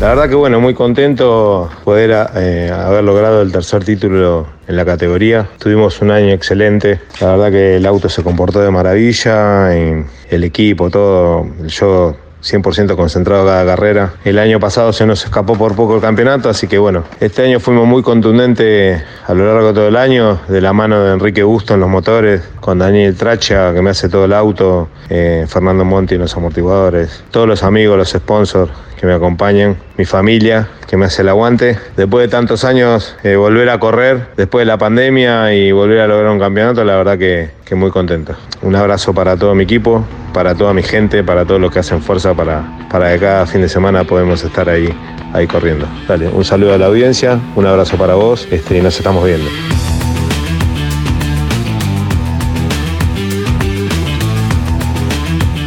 La 0.00 0.10
verdad 0.10 0.28
que 0.28 0.36
bueno, 0.36 0.60
muy 0.60 0.74
contento 0.74 1.68
poder 1.82 2.28
eh, 2.36 2.70
haber 2.72 3.02
logrado 3.02 3.42
el 3.42 3.50
tercer 3.50 3.84
título 3.84 4.46
en 4.68 4.76
la 4.76 4.84
categoría. 4.84 5.48
Tuvimos 5.58 6.00
un 6.00 6.12
año 6.12 6.32
excelente. 6.32 7.00
La 7.20 7.32
verdad 7.32 7.50
que 7.50 7.76
el 7.76 7.86
auto 7.86 8.08
se 8.08 8.22
comportó 8.22 8.60
de 8.60 8.70
maravilla, 8.70 9.74
el 9.74 10.44
equipo, 10.44 10.88
todo. 10.88 11.48
Yo 11.66 12.16
100% 12.42 12.96
concentrado 12.96 13.46
cada 13.46 13.64
carrera. 13.64 14.14
El 14.24 14.38
año 14.38 14.60
pasado 14.60 14.92
se 14.92 15.06
nos 15.06 15.24
escapó 15.24 15.56
por 15.56 15.74
poco 15.74 15.96
el 15.96 16.00
campeonato, 16.00 16.48
así 16.48 16.66
que 16.66 16.78
bueno, 16.78 17.04
este 17.20 17.44
año 17.44 17.60
fuimos 17.60 17.86
muy 17.86 18.02
contundentes 18.02 19.02
a 19.26 19.34
lo 19.34 19.46
largo 19.46 19.68
de 19.68 19.74
todo 19.74 19.88
el 19.88 19.96
año, 19.96 20.40
de 20.48 20.60
la 20.60 20.72
mano 20.72 21.02
de 21.02 21.12
Enrique 21.12 21.42
Busto 21.42 21.74
en 21.74 21.80
los 21.80 21.88
motores, 21.88 22.42
con 22.60 22.78
Daniel 22.78 23.16
Tracha, 23.16 23.72
que 23.74 23.82
me 23.82 23.90
hace 23.90 24.08
todo 24.08 24.24
el 24.24 24.32
auto, 24.32 24.88
eh, 25.08 25.46
Fernando 25.48 25.84
Monti 25.84 26.14
en 26.14 26.22
los 26.22 26.36
amortiguadores, 26.36 27.24
todos 27.30 27.48
los 27.48 27.62
amigos, 27.62 27.96
los 27.96 28.10
sponsors 28.10 28.70
que 28.98 29.06
me 29.06 29.14
acompañan, 29.14 29.76
mi 29.96 30.04
familia, 30.04 30.68
que 30.86 30.96
me 30.96 31.06
hace 31.06 31.22
el 31.22 31.28
aguante. 31.28 31.78
Después 31.96 32.26
de 32.26 32.28
tantos 32.28 32.64
años, 32.64 33.16
eh, 33.22 33.36
volver 33.36 33.70
a 33.70 33.78
correr, 33.78 34.26
después 34.36 34.62
de 34.62 34.66
la 34.66 34.76
pandemia 34.76 35.54
y 35.54 35.72
volver 35.72 36.00
a 36.00 36.06
lograr 36.06 36.30
un 36.32 36.38
campeonato, 36.38 36.84
la 36.84 36.96
verdad 36.96 37.16
que, 37.18 37.50
que 37.64 37.74
muy 37.74 37.90
contento. 37.90 38.34
Un 38.62 38.74
abrazo 38.74 39.14
para 39.14 39.36
todo 39.36 39.54
mi 39.54 39.64
equipo, 39.64 40.04
para 40.32 40.54
toda 40.54 40.74
mi 40.74 40.82
gente, 40.82 41.22
para 41.22 41.44
todos 41.44 41.60
los 41.60 41.72
que 41.72 41.78
hacen 41.78 42.02
fuerza 42.02 42.34
para, 42.34 42.64
para 42.90 43.12
que 43.12 43.20
cada 43.20 43.46
fin 43.46 43.60
de 43.60 43.68
semana 43.68 44.04
podemos 44.04 44.42
estar 44.44 44.68
ahí, 44.68 44.88
ahí 45.32 45.46
corriendo. 45.46 45.86
Dale, 46.06 46.28
un 46.28 46.44
saludo 46.44 46.74
a 46.74 46.78
la 46.78 46.86
audiencia, 46.86 47.38
un 47.54 47.66
abrazo 47.66 47.96
para 47.96 48.14
vos 48.14 48.48
este, 48.50 48.78
y 48.78 48.82
nos 48.82 48.96
estamos 48.98 49.24
viendo. 49.24 49.48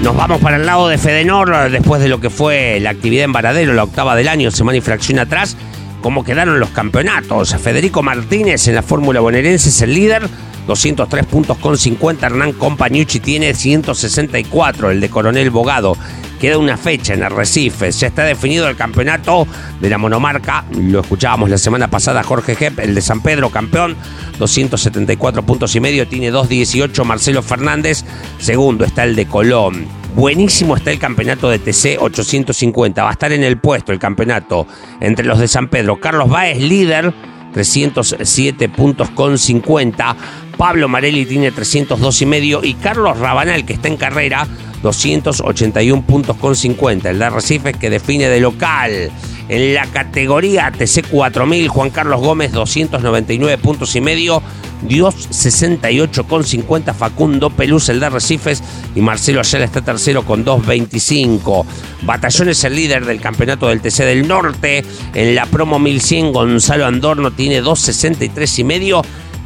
Nos 0.03 0.15
vamos 0.15 0.41
para 0.41 0.55
el 0.55 0.65
lado 0.65 0.87
de 0.87 0.97
Fedenor 0.97 1.69
después 1.69 2.01
de 2.01 2.09
lo 2.09 2.19
que 2.19 2.31
fue 2.31 2.79
la 2.79 2.89
actividad 2.89 3.25
en 3.25 3.33
Varadero, 3.33 3.73
la 3.73 3.83
octava 3.83 4.15
del 4.15 4.29
año, 4.29 4.49
semana 4.49 4.79
y 4.79 4.81
fracción 4.81 5.19
atrás. 5.19 5.55
¿Cómo 6.01 6.23
quedaron 6.23 6.59
los 6.59 6.69
campeonatos? 6.69 7.55
Federico 7.57 8.01
Martínez 8.01 8.67
en 8.67 8.73
la 8.73 8.81
Fórmula 8.81 9.19
bonaerense 9.19 9.69
es 9.69 9.79
el 9.83 9.93
líder, 9.93 10.27
203 10.67 11.25
puntos 11.25 11.57
con 11.57 11.77
50. 11.77 12.25
Hernán 12.25 12.53
Compañucci 12.53 13.19
tiene 13.19 13.53
164, 13.53 14.91
el 14.91 15.01
de 15.01 15.09
Coronel 15.09 15.49
Bogado. 15.49 15.97
Queda 16.39 16.57
una 16.57 16.75
fecha 16.75 17.13
en 17.13 17.23
Arrecifes. 17.23 17.99
Ya 17.99 18.07
está 18.07 18.23
definido 18.23 18.67
el 18.67 18.75
campeonato 18.75 19.47
de 19.79 19.89
la 19.89 19.97
monomarca. 19.97 20.65
Lo 20.75 21.01
escuchábamos 21.01 21.49
la 21.49 21.59
semana 21.59 21.87
pasada, 21.87 22.23
Jorge 22.23 22.55
Jepp, 22.55 22.79
el 22.79 22.95
de 22.95 23.01
San 23.01 23.21
Pedro, 23.21 23.49
campeón. 23.49 23.95
274 24.39 25.43
puntos 25.43 25.75
y 25.75 25.79
medio, 25.79 26.07
tiene 26.07 26.31
2.18 26.31 27.03
Marcelo 27.03 27.43
Fernández. 27.43 28.03
Segundo 28.39 28.85
está 28.85 29.03
el 29.03 29.15
de 29.15 29.27
Colón. 29.27 29.85
Buenísimo 30.15 30.75
está 30.75 30.91
el 30.91 30.99
campeonato 30.99 31.49
de 31.49 31.59
TC 31.59 31.97
850. 31.99 33.03
Va 33.03 33.09
a 33.09 33.13
estar 33.13 33.31
en 33.31 33.43
el 33.43 33.57
puesto 33.57 33.91
el 33.91 33.99
campeonato 33.99 34.67
entre 34.99 35.25
los 35.25 35.39
de 35.39 35.47
San 35.47 35.69
Pedro. 35.69 35.99
Carlos 36.01 36.27
Báez, 36.27 36.59
líder, 36.59 37.13
307 37.53 38.67
puntos 38.69 39.09
con 39.11 39.37
50. 39.37 40.15
Pablo 40.61 40.87
Marelli 40.87 41.25
tiene 41.25 41.51
302 41.51 42.21
y 42.21 42.25
medio. 42.27 42.63
Y 42.63 42.75
Carlos 42.75 43.17
Rabanal, 43.17 43.65
que 43.65 43.73
está 43.73 43.87
en 43.87 43.97
carrera, 43.97 44.45
281 44.83 46.03
puntos 46.05 46.37
con 46.37 46.55
50. 46.55 47.09
El 47.09 47.17
de 47.17 47.25
Arrecifes 47.25 47.77
que 47.77 47.89
define 47.89 48.29
de 48.29 48.39
local. 48.39 49.11
En 49.49 49.73
la 49.73 49.87
categoría 49.87 50.71
TC 50.71 51.07
4000, 51.09 51.67
Juan 51.67 51.89
Carlos 51.89 52.21
Gómez, 52.21 52.51
299 52.51 53.57
puntos 53.57 53.95
y 53.95 54.01
medio. 54.01 54.43
Dios 54.83 55.29
68 55.31 56.27
con 56.27 56.43
50. 56.43 56.93
Facundo 56.93 57.49
Peluz, 57.49 57.89
el 57.89 57.99
de 57.99 58.05
Arrecifes. 58.05 58.61
Y 58.93 59.01
Marcelo 59.01 59.39
Ayala 59.39 59.65
está 59.65 59.81
tercero 59.81 60.23
con 60.23 60.45
2.25. 60.45 61.65
Batallón 62.03 62.49
es 62.49 62.63
el 62.65 62.75
líder 62.75 63.05
del 63.05 63.19
campeonato 63.19 63.67
del 63.67 63.81
TC 63.81 64.03
del 64.03 64.27
Norte. 64.27 64.85
En 65.15 65.33
la 65.33 65.47
promo 65.47 65.79
1100, 65.79 66.31
Gonzalo 66.31 66.85
Andorno 66.85 67.31
tiene 67.31 67.63
2.63 67.63 68.59
y 68.59 68.63
medio. 68.63 69.01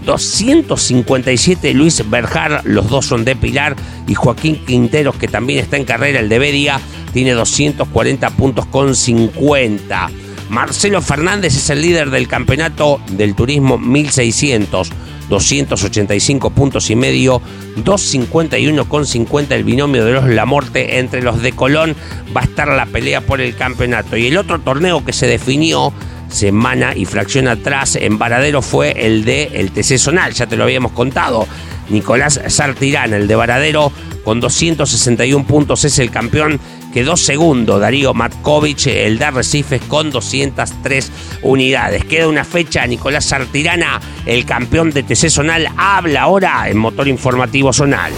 257 0.06 1.74
Luis 1.74 2.08
Berjar, 2.10 2.62
los 2.64 2.90
dos 2.90 3.06
son 3.06 3.26
de 3.26 3.36
Pilar, 3.36 3.76
y 4.08 4.14
Joaquín 4.14 4.64
Quinteros, 4.66 5.16
que 5.16 5.28
también 5.28 5.60
está 5.60 5.78
en 5.78 5.86
carrera, 5.86 6.20
el 6.20 6.30
de 6.30 6.40
Bedia, 6.40 6.80
tiene 7.12 7.32
240 7.32 8.30
puntos 8.32 8.66
con 8.68 8.96
50. 8.96 10.10
Marcelo 10.50 11.02
Fernández 11.02 11.56
es 11.56 11.70
el 11.70 11.82
líder 11.82 12.12
del 12.12 12.28
campeonato 12.28 13.02
del 13.12 13.36
turismo 13.36 13.78
1600. 13.78 14.92
285 15.30 16.52
puntos 16.52 16.90
y 16.90 16.96
medio, 16.96 17.42
251 17.78 18.88
con 18.88 19.06
50 19.06 19.56
el 19.56 19.64
binomio 19.64 20.06
de 20.06 20.14
los 20.14 20.26
Lamorte 20.26 21.00
entre 21.00 21.24
los 21.24 21.42
de 21.42 21.52
Colón 21.52 21.96
va 22.36 22.42
a 22.42 22.44
estar 22.44 22.68
la 22.68 22.86
pelea 22.86 23.22
por 23.22 23.42
el 23.42 23.56
campeonato 23.56 24.18
y 24.18 24.28
el 24.28 24.38
otro 24.38 24.60
torneo 24.60 25.04
que 25.04 25.14
se 25.14 25.28
definió 25.28 25.92
semana 26.36 26.94
y 26.96 27.06
fracción 27.06 27.48
atrás 27.48 27.96
en 27.96 28.20
Varadero 28.20 28.62
fue 28.62 28.92
el 28.92 29.26
de 29.26 29.46
el 29.54 29.72
TC 29.72 29.98
Zonal, 29.98 30.34
ya 30.34 30.46
te 30.46 30.56
lo 30.56 30.66
habíamos 30.66 30.92
contado. 30.92 31.48
Nicolás 31.90 32.40
Sartirán, 32.48 33.14
el 33.14 33.28
de 33.28 33.36
Varadero, 33.36 33.92
con 34.24 34.40
261 34.40 35.46
puntos 35.46 35.86
es 35.86 35.98
el 36.00 36.12
campeón. 36.12 36.60
Quedó 36.94 37.18
segundo 37.18 37.80
Darío 37.80 38.14
Matkovich, 38.14 38.88
el 38.88 39.18
de 39.18 39.26
Arrecifes, 39.26 39.82
con 39.84 40.12
203 40.12 41.12
unidades. 41.44 42.06
Queda 42.06 42.28
una 42.28 42.44
fecha, 42.44 42.86
Nicolás 42.88 43.26
Sartirana, 43.26 44.00
el 44.26 44.46
campeón 44.46 44.92
de 44.92 45.04
TC 45.04 45.30
Zonal, 45.30 45.70
habla 45.78 46.22
ahora 46.22 46.70
en 46.70 46.78
Motor 46.78 47.08
Informativo 47.08 47.74
Zonal. 47.74 48.14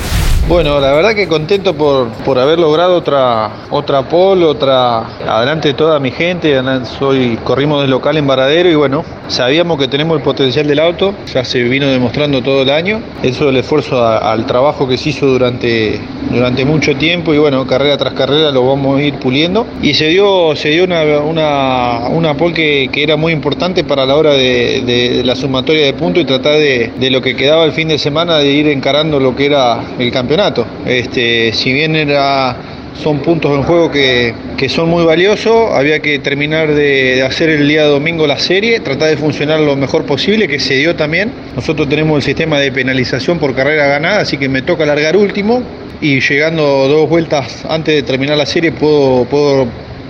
Bueno, 0.48 0.80
la 0.80 0.94
verdad 0.94 1.14
que 1.14 1.28
contento 1.28 1.74
por, 1.74 2.08
por 2.24 2.40
haber 2.40 2.58
logrado 2.58 2.96
otra, 2.96 3.52
otra 3.70 4.04
pole, 4.08 4.46
otra 4.46 5.00
adelante 5.28 5.68
de 5.68 5.74
toda 5.74 6.00
mi 6.00 6.10
gente. 6.10 6.58
Soy, 6.98 7.38
corrimos 7.44 7.82
del 7.82 7.92
local 7.92 8.16
en 8.16 8.26
Varadero 8.26 8.70
y 8.70 8.76
bueno, 8.76 9.04
sabíamos 9.28 9.78
que 9.78 9.90
tenemos 9.90 10.16
el 10.16 10.24
potencial 10.24 10.66
del 10.66 10.80
auto, 10.80 11.14
ya 11.34 11.44
se 11.44 11.62
vino 11.64 11.88
demostrando 11.88 12.42
todo 12.42 12.62
el 12.62 12.70
año. 12.70 13.02
Eso 13.24 13.44
es 13.44 13.50
el 13.50 13.58
esfuerzo 13.58 14.02
al 14.02 14.46
trabajo 14.46 14.88
que 14.88 14.98
se 14.98 15.10
hizo 15.10 15.26
durante, 15.26 16.00
durante 16.32 16.64
mucho 16.64 16.96
tiempo 16.96 17.34
y 17.34 17.40
bueno, 17.40 17.68
carrera 17.68 17.98
tras 17.98 18.14
carrera 18.14 18.50
lo 18.50 18.66
vamos 18.66 19.00
a 19.00 19.04
ir 19.04 19.16
puliendo. 19.16 19.68
Y 19.82 19.96
se 19.96 20.08
dio, 20.08 20.56
se 20.56 20.70
dio 20.70 20.86
una, 20.86 21.02
una, 21.20 22.08
una 22.08 22.38
pole 22.38 22.54
que, 22.54 22.90
que, 22.90 23.04
era 23.04 23.18
muy 23.18 23.34
importante 23.34 23.84
para 23.84 24.06
la 24.06 24.16
hora 24.16 24.32
de, 24.32 24.82
de, 24.86 25.24
la 25.26 25.36
sumatoria 25.36 25.86
de 25.88 25.92
puntos 25.92 26.24
y 26.24 26.26
tratar 26.26 26.54
de, 26.54 26.94
de 26.98 27.12
lo 27.12 27.22
que 27.22 27.36
quedaba 27.36 27.66
el 27.66 27.74
fin 27.74 27.90
de 27.90 27.98
semana 27.98 28.38
de 28.38 28.50
ir 28.50 28.70
encarando 28.70 29.20
lo 29.20 29.36
que 29.36 29.48
era 29.48 29.82
el 30.00 30.10
campeonato. 30.10 30.37
Este, 30.86 31.52
si 31.52 31.74
bien 31.74 31.96
era, 31.96 32.56
son 32.94 33.20
puntos 33.20 33.58
en 33.58 33.64
juego 33.64 33.90
que, 33.90 34.36
que 34.56 34.70
son 34.70 34.88
muy 34.88 35.04
valiosos, 35.04 35.72
había 35.74 36.00
que 36.00 36.20
terminar 36.20 36.68
de, 36.76 37.16
de, 37.16 37.24
hacer 37.24 37.50
el 37.50 37.68
día 37.68 37.86
domingo 37.86 38.28
la 38.28 38.38
serie, 38.38 38.80
tratar 38.80 39.10
de 39.10 39.18
funcionar 39.18 39.60
lo 39.60 39.76
mejor 39.76 40.06
posible, 40.06 40.48
que 40.48 40.60
se 40.60 40.76
dio 40.76 40.96
también. 40.96 41.32
Nosotros 41.56 41.90
tenemos 41.90 42.18
el 42.18 42.22
sistema 42.22 42.60
de 42.60 42.72
penalización 42.72 43.40
por 43.40 43.56
carrera 43.56 43.88
ganada, 43.88 44.22
así 44.22 44.38
que 44.38 44.48
me 44.48 44.62
toca 44.62 44.86
largar 44.86 45.18
último 45.18 45.64
y 46.02 46.20
llegando 46.20 46.88
dos 46.88 47.10
vueltas 47.10 47.66
antes 47.68 47.96
de 47.96 48.04
terminar 48.04 48.38
la 48.38 48.46
serie 48.46 48.72
puedo, 48.72 49.26
puedo 49.26 49.68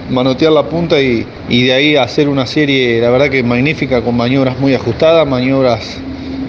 manotear 0.10 0.52
la 0.52 0.64
punta 0.64 1.02
y, 1.02 1.26
y 1.48 1.64
de 1.64 1.74
ahí 1.74 1.96
hacer 1.96 2.28
una 2.28 2.46
serie, 2.46 3.00
la 3.00 3.10
verdad 3.10 3.30
que 3.30 3.44
magnífica, 3.44 4.02
con 4.02 4.18
maniobras 4.18 4.60
muy 4.60 4.74
ajustadas, 4.74 5.26
maniobras 5.26 6.02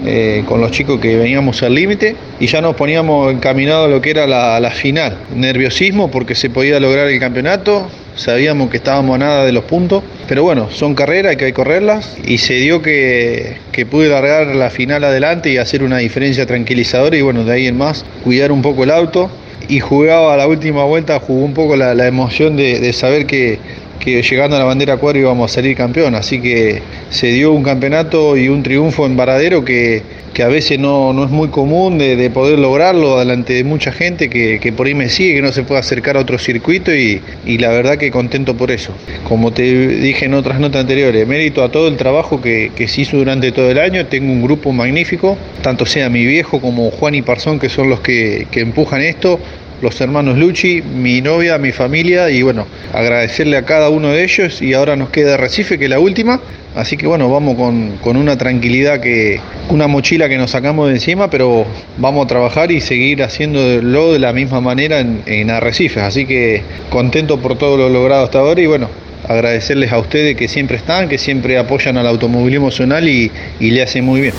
eh, 0.05 0.43
con 0.45 0.61
los 0.61 0.71
chicos 0.71 0.99
que 0.99 1.17
veníamos 1.17 1.61
al 1.61 1.75
límite 1.75 2.15
y 2.39 2.47
ya 2.47 2.61
nos 2.61 2.75
poníamos 2.75 3.33
encaminados 3.33 3.87
a 3.87 3.89
lo 3.89 4.01
que 4.01 4.11
era 4.11 4.27
la, 4.27 4.59
la, 4.59 4.71
final. 4.71 5.17
Nerviosismo 5.35 6.09
porque 6.09 6.35
se 6.35 6.49
podía 6.49 6.79
lograr 6.79 7.07
el 7.07 7.19
campeonato, 7.19 7.89
sabíamos 8.15 8.69
que 8.69 8.77
estábamos 8.77 9.15
a 9.15 9.17
nada 9.19 9.45
de 9.45 9.51
los 9.51 9.65
puntos, 9.65 10.03
pero 10.27 10.43
bueno, 10.43 10.69
son 10.71 10.95
carreras, 10.95 11.31
hay 11.31 11.37
que 11.37 11.53
correrlas 11.53 12.17
y 12.23 12.37
se 12.37 12.55
dio 12.55 12.81
que, 12.81 13.57
que 13.71 13.85
pude 13.85 14.07
largar 14.07 14.47
la 14.47 14.69
final 14.69 15.03
adelante 15.03 15.51
y 15.51 15.57
hacer 15.57 15.83
una 15.83 15.97
diferencia 15.97 16.45
tranquilizadora 16.45 17.17
y 17.17 17.21
bueno, 17.21 17.43
de 17.43 17.53
ahí 17.53 17.67
en 17.67 17.77
más, 17.77 18.05
cuidar 18.23 18.51
un 18.51 18.61
poco 18.61 18.85
el 18.85 18.91
auto 18.91 19.29
y 19.67 19.81
jugaba 19.81 20.37
la 20.37 20.47
última 20.47 20.85
vuelta, 20.85 21.19
jugó 21.19 21.43
un 21.43 21.53
poco 21.53 21.75
la, 21.75 21.93
la 21.93 22.07
emoción 22.07 22.55
de 22.55 22.93
saber 22.93 23.25
que 23.25 23.59
que 23.99 24.21
llegando 24.21 24.55
a 24.55 24.59
la 24.59 24.65
bandera 24.65 24.97
cuadro 24.97 25.19
íbamos 25.19 25.51
a 25.51 25.55
salir 25.55 25.75
campeón, 25.75 26.15
así 26.15 26.41
que 26.41 26.81
se 27.09 27.27
dio 27.27 27.51
un 27.51 27.63
campeonato 27.63 28.37
y 28.37 28.49
un 28.49 28.63
triunfo 28.63 29.05
en 29.05 29.15
Varadero 29.15 29.63
que, 29.63 30.01
que 30.33 30.43
a 30.43 30.47
veces 30.47 30.79
no, 30.79 31.13
no, 31.13 31.25
es 31.25 31.29
muy 31.29 31.49
común 31.49 31.97
de, 31.97 32.15
de, 32.15 32.29
poder 32.29 32.59
lograrlo 32.59 33.19
delante 33.19 33.53
de 33.53 33.63
mucha 33.63 33.91
gente 33.91 34.29
que, 34.29 34.59
que, 34.59 34.71
por 34.71 34.87
ahí 34.87 34.93
me 34.93 35.09
sigue, 35.09 35.35
que 35.35 35.41
no 35.41 35.51
se 35.51 35.63
puede 35.63 35.79
acercar 35.81 36.17
a 36.17 36.21
otro 36.21 36.39
circuito 36.39 36.95
y, 36.95 37.21
y, 37.45 37.57
la 37.57 37.69
verdad 37.69 37.97
que 37.97 38.11
contento 38.11 38.55
por 38.55 38.71
eso. 38.71 38.93
Como 39.27 39.51
te 39.51 39.87
dije 39.87 40.25
en 40.25 40.33
otras 40.33 40.59
notas 40.59 40.81
anteriores, 40.81 41.27
mérito 41.27 41.63
a 41.63 41.71
todo 41.71 41.87
el 41.87 41.97
trabajo 41.97 42.41
que, 42.41 42.71
que 42.75 42.87
se 42.87 43.01
hizo 43.01 43.17
durante 43.17 43.51
todo 43.51 43.69
el 43.69 43.79
año, 43.79 44.05
tengo 44.05 44.31
un 44.31 44.41
grupo 44.41 44.71
magnífico, 44.71 45.37
tanto 45.61 45.85
sea 45.85 46.09
mi 46.09 46.25
viejo 46.25 46.61
como 46.61 46.89
Juan 46.91 47.15
y 47.15 47.21
Parzón, 47.21 47.59
que 47.59 47.69
son 47.69 47.89
los 47.89 47.99
que, 47.99 48.47
que 48.51 48.61
empujan 48.61 49.01
esto, 49.01 49.39
los 49.81 49.99
hermanos 50.01 50.37
Luchi, 50.37 50.81
mi 50.81 51.21
novia, 51.21 51.57
mi 51.57 51.71
familia 51.71 52.29
y 52.29 52.41
bueno, 52.41 52.67
agradecerle 52.93 53.57
a 53.57 53.63
cada 53.63 53.89
uno 53.89 54.09
de 54.09 54.23
ellos 54.23 54.61
y 54.61 54.73
ahora 54.73 54.95
nos 54.95 55.09
queda 55.09 55.37
Recife, 55.37 55.77
que 55.77 55.85
es 55.85 55.89
la 55.89 55.99
última. 55.99 56.39
Así 56.75 56.97
que 56.97 57.07
bueno, 57.07 57.29
vamos 57.31 57.55
con, 57.55 57.97
con, 57.97 58.15
una 58.15 58.37
tranquilidad 58.37 58.99
que, 58.99 59.39
una 59.69 59.87
mochila 59.87 60.29
que 60.29 60.37
nos 60.37 60.51
sacamos 60.51 60.87
de 60.87 60.95
encima, 60.95 61.29
pero 61.29 61.65
vamos 61.97 62.25
a 62.25 62.27
trabajar 62.27 62.71
y 62.71 62.79
seguir 62.79 63.23
haciéndolo 63.23 64.13
de 64.13 64.19
la 64.19 64.33
misma 64.33 64.61
manera 64.61 64.99
en, 64.99 65.23
en. 65.25 65.49
Así 65.49 66.25
que 66.25 66.61
contento 66.89 67.39
por 67.39 67.57
todo 67.57 67.75
lo 67.75 67.89
logrado 67.89 68.23
hasta 68.23 68.39
ahora 68.39 68.61
y 68.61 68.67
bueno, 68.67 68.87
agradecerles 69.27 69.91
a 69.91 69.97
ustedes 69.97 70.35
que 70.35 70.47
siempre 70.47 70.77
están, 70.77 71.09
que 71.09 71.17
siempre 71.17 71.57
apoyan 71.57 71.97
al 71.97 72.07
automovilismo 72.07 72.69
zonal 72.69 73.07
y, 73.09 73.31
y 73.59 73.71
le 73.71 73.81
hacen 73.81 74.05
muy 74.05 74.21
bien. 74.21 74.33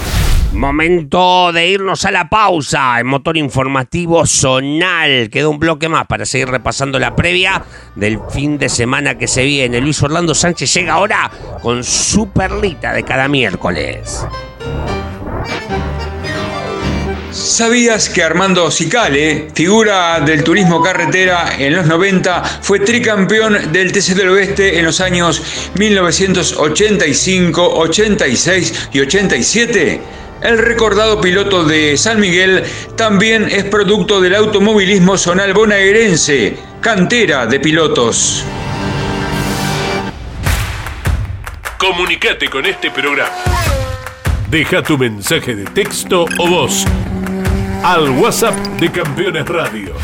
Momento 0.52 1.52
de 1.52 1.68
irnos 1.68 2.04
a 2.04 2.10
la 2.10 2.28
pausa 2.28 2.98
en 2.98 3.06
motor 3.06 3.36
informativo 3.36 4.26
zonal. 4.26 5.30
Queda 5.30 5.48
un 5.48 5.60
bloque 5.60 5.88
más 5.88 6.08
para 6.08 6.26
seguir 6.26 6.48
repasando 6.48 6.98
la 6.98 7.14
previa 7.14 7.62
del 7.94 8.18
fin 8.30 8.58
de 8.58 8.68
semana 8.68 9.16
que 9.16 9.28
se 9.28 9.44
viene. 9.44 9.80
Luis 9.80 10.02
Orlando 10.02 10.34
Sánchez 10.34 10.74
llega 10.74 10.94
ahora 10.94 11.30
con 11.62 11.84
su 11.84 12.30
perlita 12.30 12.92
de 12.92 13.04
cada 13.04 13.28
miércoles. 13.28 14.26
¿Sabías 17.30 18.08
que 18.08 18.24
Armando 18.24 18.72
Cicale, 18.72 19.50
figura 19.54 20.18
del 20.18 20.42
turismo 20.42 20.82
carretera 20.82 21.54
en 21.58 21.76
los 21.76 21.86
90, 21.86 22.42
fue 22.42 22.80
tricampeón 22.80 23.72
del 23.72 23.92
TC 23.92 24.16
del 24.16 24.30
Oeste 24.30 24.80
en 24.80 24.84
los 24.84 25.00
años 25.00 25.40
1985, 25.76 27.78
86 27.78 28.88
y 28.92 29.00
87? 29.00 30.00
El 30.42 30.56
recordado 30.56 31.20
piloto 31.20 31.64
de 31.64 31.98
San 31.98 32.18
Miguel 32.18 32.64
también 32.96 33.46
es 33.50 33.64
producto 33.64 34.22
del 34.22 34.34
automovilismo 34.34 35.18
zonal 35.18 35.52
bonaerense, 35.52 36.56
cantera 36.80 37.46
de 37.46 37.60
pilotos. 37.60 38.42
Comunicate 41.76 42.48
con 42.48 42.64
este 42.64 42.90
programa. 42.90 43.36
Deja 44.48 44.82
tu 44.82 44.96
mensaje 44.96 45.54
de 45.54 45.64
texto 45.64 46.24
o 46.38 46.48
voz 46.48 46.86
al 47.82 48.08
WhatsApp 48.10 48.56
de 48.78 48.90
Campeones 48.90 49.46
Radio. 49.46 49.94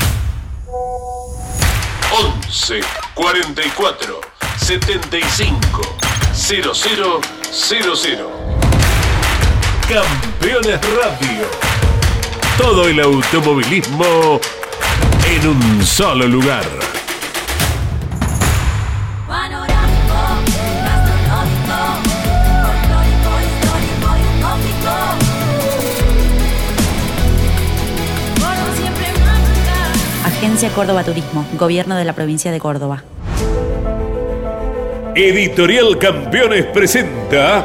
11 2.10 2.80
44 3.14 4.20
75 4.58 5.96
00 6.34 7.20
00. 7.50 8.35
Campeones 9.88 10.80
Radio. 10.96 11.46
Todo 12.58 12.88
el 12.88 12.98
automovilismo 12.98 14.40
en 15.30 15.48
un 15.48 15.86
solo 15.86 16.26
lugar. 16.26 16.64
Agencia 30.24 30.68
Córdoba 30.70 31.04
Turismo, 31.04 31.46
Gobierno 31.52 31.94
de 31.94 32.04
la 32.04 32.12
Provincia 32.12 32.50
de 32.50 32.58
Córdoba. 32.58 33.04
Editorial 35.14 35.96
Campeones 35.98 36.64
presenta 36.66 37.64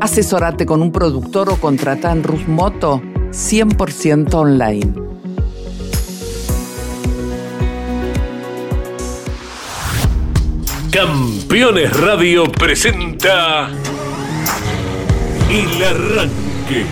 Asesórate 0.00 0.64
con 0.64 0.80
un 0.80 0.92
productor 0.92 1.50
o 1.50 1.56
contrata 1.56 2.12
en 2.12 2.22
Rus 2.22 2.46
Moto 2.46 3.02
100% 3.30 4.32
online. 4.34 5.08
Campeones 10.92 11.94
Radio 12.00 12.44
presenta 12.44 13.68
El 15.50 15.84
Arranque. 15.84 16.86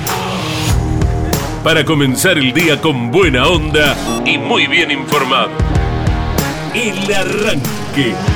Para 1.62 1.84
comenzar 1.84 2.38
el 2.38 2.52
día 2.52 2.80
con 2.80 3.10
buena 3.10 3.46
onda 3.46 3.96
y 4.24 4.36
muy 4.36 4.66
bien 4.66 4.90
informado. 4.90 5.50
El 6.74 7.14
Arranque. 7.14 8.35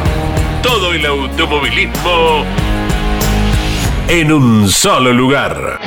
Todo 0.63 0.93
el 0.93 1.05
automovilismo 1.05 2.45
en 4.07 4.31
un 4.31 4.69
solo 4.69 5.11
lugar. 5.11 5.79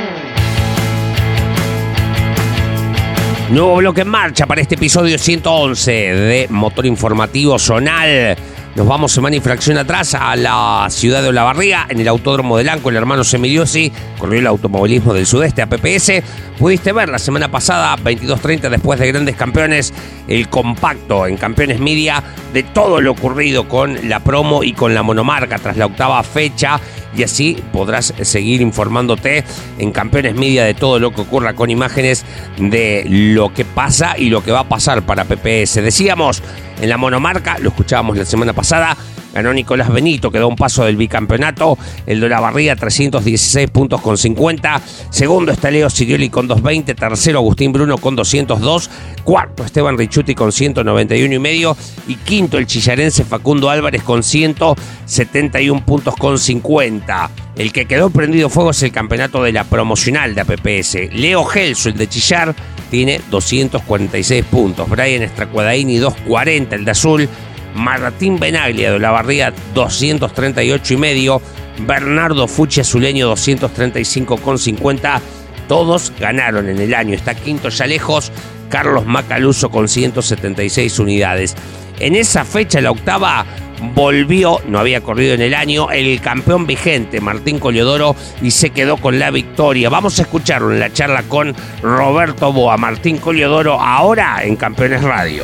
Nuevo 3.49 3.77
bloque 3.77 4.01
en 4.01 4.09
marcha 4.09 4.45
para 4.47 4.61
este 4.61 4.75
episodio 4.75 5.17
111 5.17 5.91
de 5.91 6.47
Motor 6.49 6.87
Informativo 6.87 7.57
Zonal. 7.57 8.35
Nos 8.75 8.87
vamos 8.87 9.13
semana 9.13 9.37
y 9.37 9.39
fracción 9.39 9.77
atrás 9.77 10.15
a 10.15 10.35
la 10.35 10.87
ciudad 10.89 11.21
de 11.21 11.29
Olavarría, 11.29 11.85
en 11.87 12.01
el 12.01 12.09
Autódromo 12.09 12.57
de 12.57 12.65
Lanco, 12.65 12.89
el 12.89 12.97
hermano 12.97 13.23
Semiliosi, 13.23 13.89
corrió 14.19 14.41
el 14.41 14.47
automovilismo 14.47 15.13
del 15.13 15.25
sudeste 15.25 15.61
a 15.61 15.69
PPS. 15.69 16.21
Pudiste 16.59 16.91
ver 16.91 17.07
la 17.07 17.17
semana 17.17 17.49
pasada, 17.49 17.95
22.30, 17.95 18.69
después 18.69 18.99
de 18.99 19.07
grandes 19.07 19.37
campeones, 19.37 19.93
el 20.27 20.49
compacto 20.49 21.25
en 21.25 21.37
Campeones 21.37 21.79
Media 21.79 22.21
de 22.51 22.63
todo 22.63 22.99
lo 22.99 23.11
ocurrido 23.11 23.69
con 23.69 24.09
la 24.09 24.19
promo 24.19 24.61
y 24.61 24.73
con 24.73 24.93
la 24.93 25.03
monomarca 25.03 25.57
tras 25.57 25.77
la 25.77 25.85
octava 25.85 26.21
fecha. 26.23 26.77
Y 27.15 27.23
así 27.23 27.57
podrás 27.71 28.13
seguir 28.23 28.59
informándote 28.59 29.45
en 29.79 29.93
Campeones 29.93 30.35
Media 30.35 30.65
de 30.65 30.73
todo 30.73 30.99
lo 30.99 31.13
que 31.13 31.21
ocurra 31.21 31.53
con 31.53 31.69
imágenes 31.69 32.25
de 32.57 33.05
lo 33.07 33.53
que 33.53 33.63
pasa 33.63 34.17
y 34.17 34.29
lo 34.29 34.43
que 34.43 34.51
va 34.51 34.59
a 34.59 34.67
pasar 34.67 35.03
para 35.03 35.23
PPS. 35.23 35.75
Decíamos 35.75 36.43
en 36.81 36.89
la 36.89 36.97
monomarca, 36.97 37.57
lo 37.59 37.69
escuchábamos 37.69 38.17
la 38.17 38.25
semana 38.25 38.53
pasada, 38.53 38.97
ganó 39.33 39.53
Nicolás 39.53 39.91
Benito, 39.91 40.31
quedó 40.31 40.47
un 40.47 40.55
paso 40.55 40.85
del 40.85 40.95
bicampeonato, 40.95 41.77
el 42.05 42.19
de 42.19 42.29
la 42.29 42.39
barriga 42.39 42.75
316 42.75 43.69
puntos 43.69 44.01
con 44.01 44.17
50, 44.17 44.81
segundo 45.09 45.51
está 45.51 45.71
Leo 45.71 45.89
Sirioli 45.89 46.29
con 46.29 46.47
220, 46.47 46.95
tercero 46.95 47.39
Agustín 47.39 47.71
Bruno 47.71 47.97
con 47.97 48.15
202, 48.15 48.89
cuarto 49.23 49.65
Esteban 49.65 49.97
Richuti 49.97 50.35
con 50.35 50.51
191 50.51 51.33
y 51.33 51.39
medio. 51.39 51.75
Y 52.07 52.15
quinto 52.15 52.57
el 52.57 52.67
chillarense 52.67 53.25
Facundo 53.25 53.69
Álvarez 53.69 54.03
con 54.03 54.23
171 54.23 55.85
puntos 55.85 56.15
con 56.15 56.39
50. 56.39 57.29
El 57.57 57.73
que 57.73 57.85
quedó 57.85 58.09
prendido 58.09 58.49
fuego 58.49 58.71
es 58.71 58.83
el 58.83 58.91
campeonato 58.91 59.43
de 59.43 59.51
la 59.51 59.63
promocional 59.63 60.35
de 60.35 60.41
APPS. 60.41 61.13
Leo 61.13 61.43
Gelso, 61.45 61.89
el 61.89 61.97
de 61.97 62.07
Chillar, 62.07 62.55
tiene 62.95 63.19
246 63.29 64.45
puntos. 64.45 64.89
Brian 64.89 65.21
Estracuadaini 65.21 65.97
240, 65.97 66.77
el 66.77 66.85
de 66.85 66.91
azul. 66.91 67.29
Martín 67.73 68.39
Benaglia 68.39 68.93
de 68.93 68.99
la 68.99 69.11
Barría 69.11 69.53
238 69.73 70.93
y 70.93 70.97
medio. 70.97 71.41
Bernardo 71.79 72.47
Fuchi 72.47 72.79
Azuleño 72.79 73.27
235 73.27 74.37
con 74.37 74.57
50. 74.57 75.21
Todos 75.67 76.13
ganaron 76.17 76.69
en 76.69 76.79
el 76.79 76.93
año. 76.93 77.15
Está 77.15 77.35
quinto 77.35 77.67
ya 77.67 77.85
lejos. 77.85 78.31
Carlos 78.69 79.05
Macaluso 79.05 79.69
con 79.69 79.89
176 79.89 80.97
unidades. 80.97 81.53
En 81.99 82.15
esa 82.15 82.43
fecha, 82.43 82.81
la 82.81 82.91
octava, 82.91 83.45
volvió, 83.93 84.59
no 84.67 84.79
había 84.79 85.01
corrido 85.01 85.33
en 85.33 85.41
el 85.41 85.53
año, 85.53 85.89
el 85.91 86.19
campeón 86.21 86.65
vigente, 86.65 87.21
Martín 87.21 87.59
Coliodoro, 87.59 88.15
y 88.41 88.51
se 88.51 88.71
quedó 88.71 88.97
con 88.97 89.19
la 89.19 89.31
victoria. 89.31 89.89
Vamos 89.89 90.19
a 90.19 90.23
escucharlo 90.23 90.73
en 90.73 90.79
la 90.79 90.91
charla 90.91 91.23
con 91.23 91.53
Roberto 91.81 92.51
Boa, 92.51 92.77
Martín 92.77 93.17
Coliodoro, 93.17 93.79
ahora 93.79 94.43
en 94.43 94.55
Campeones 94.55 95.03
Radio. 95.03 95.43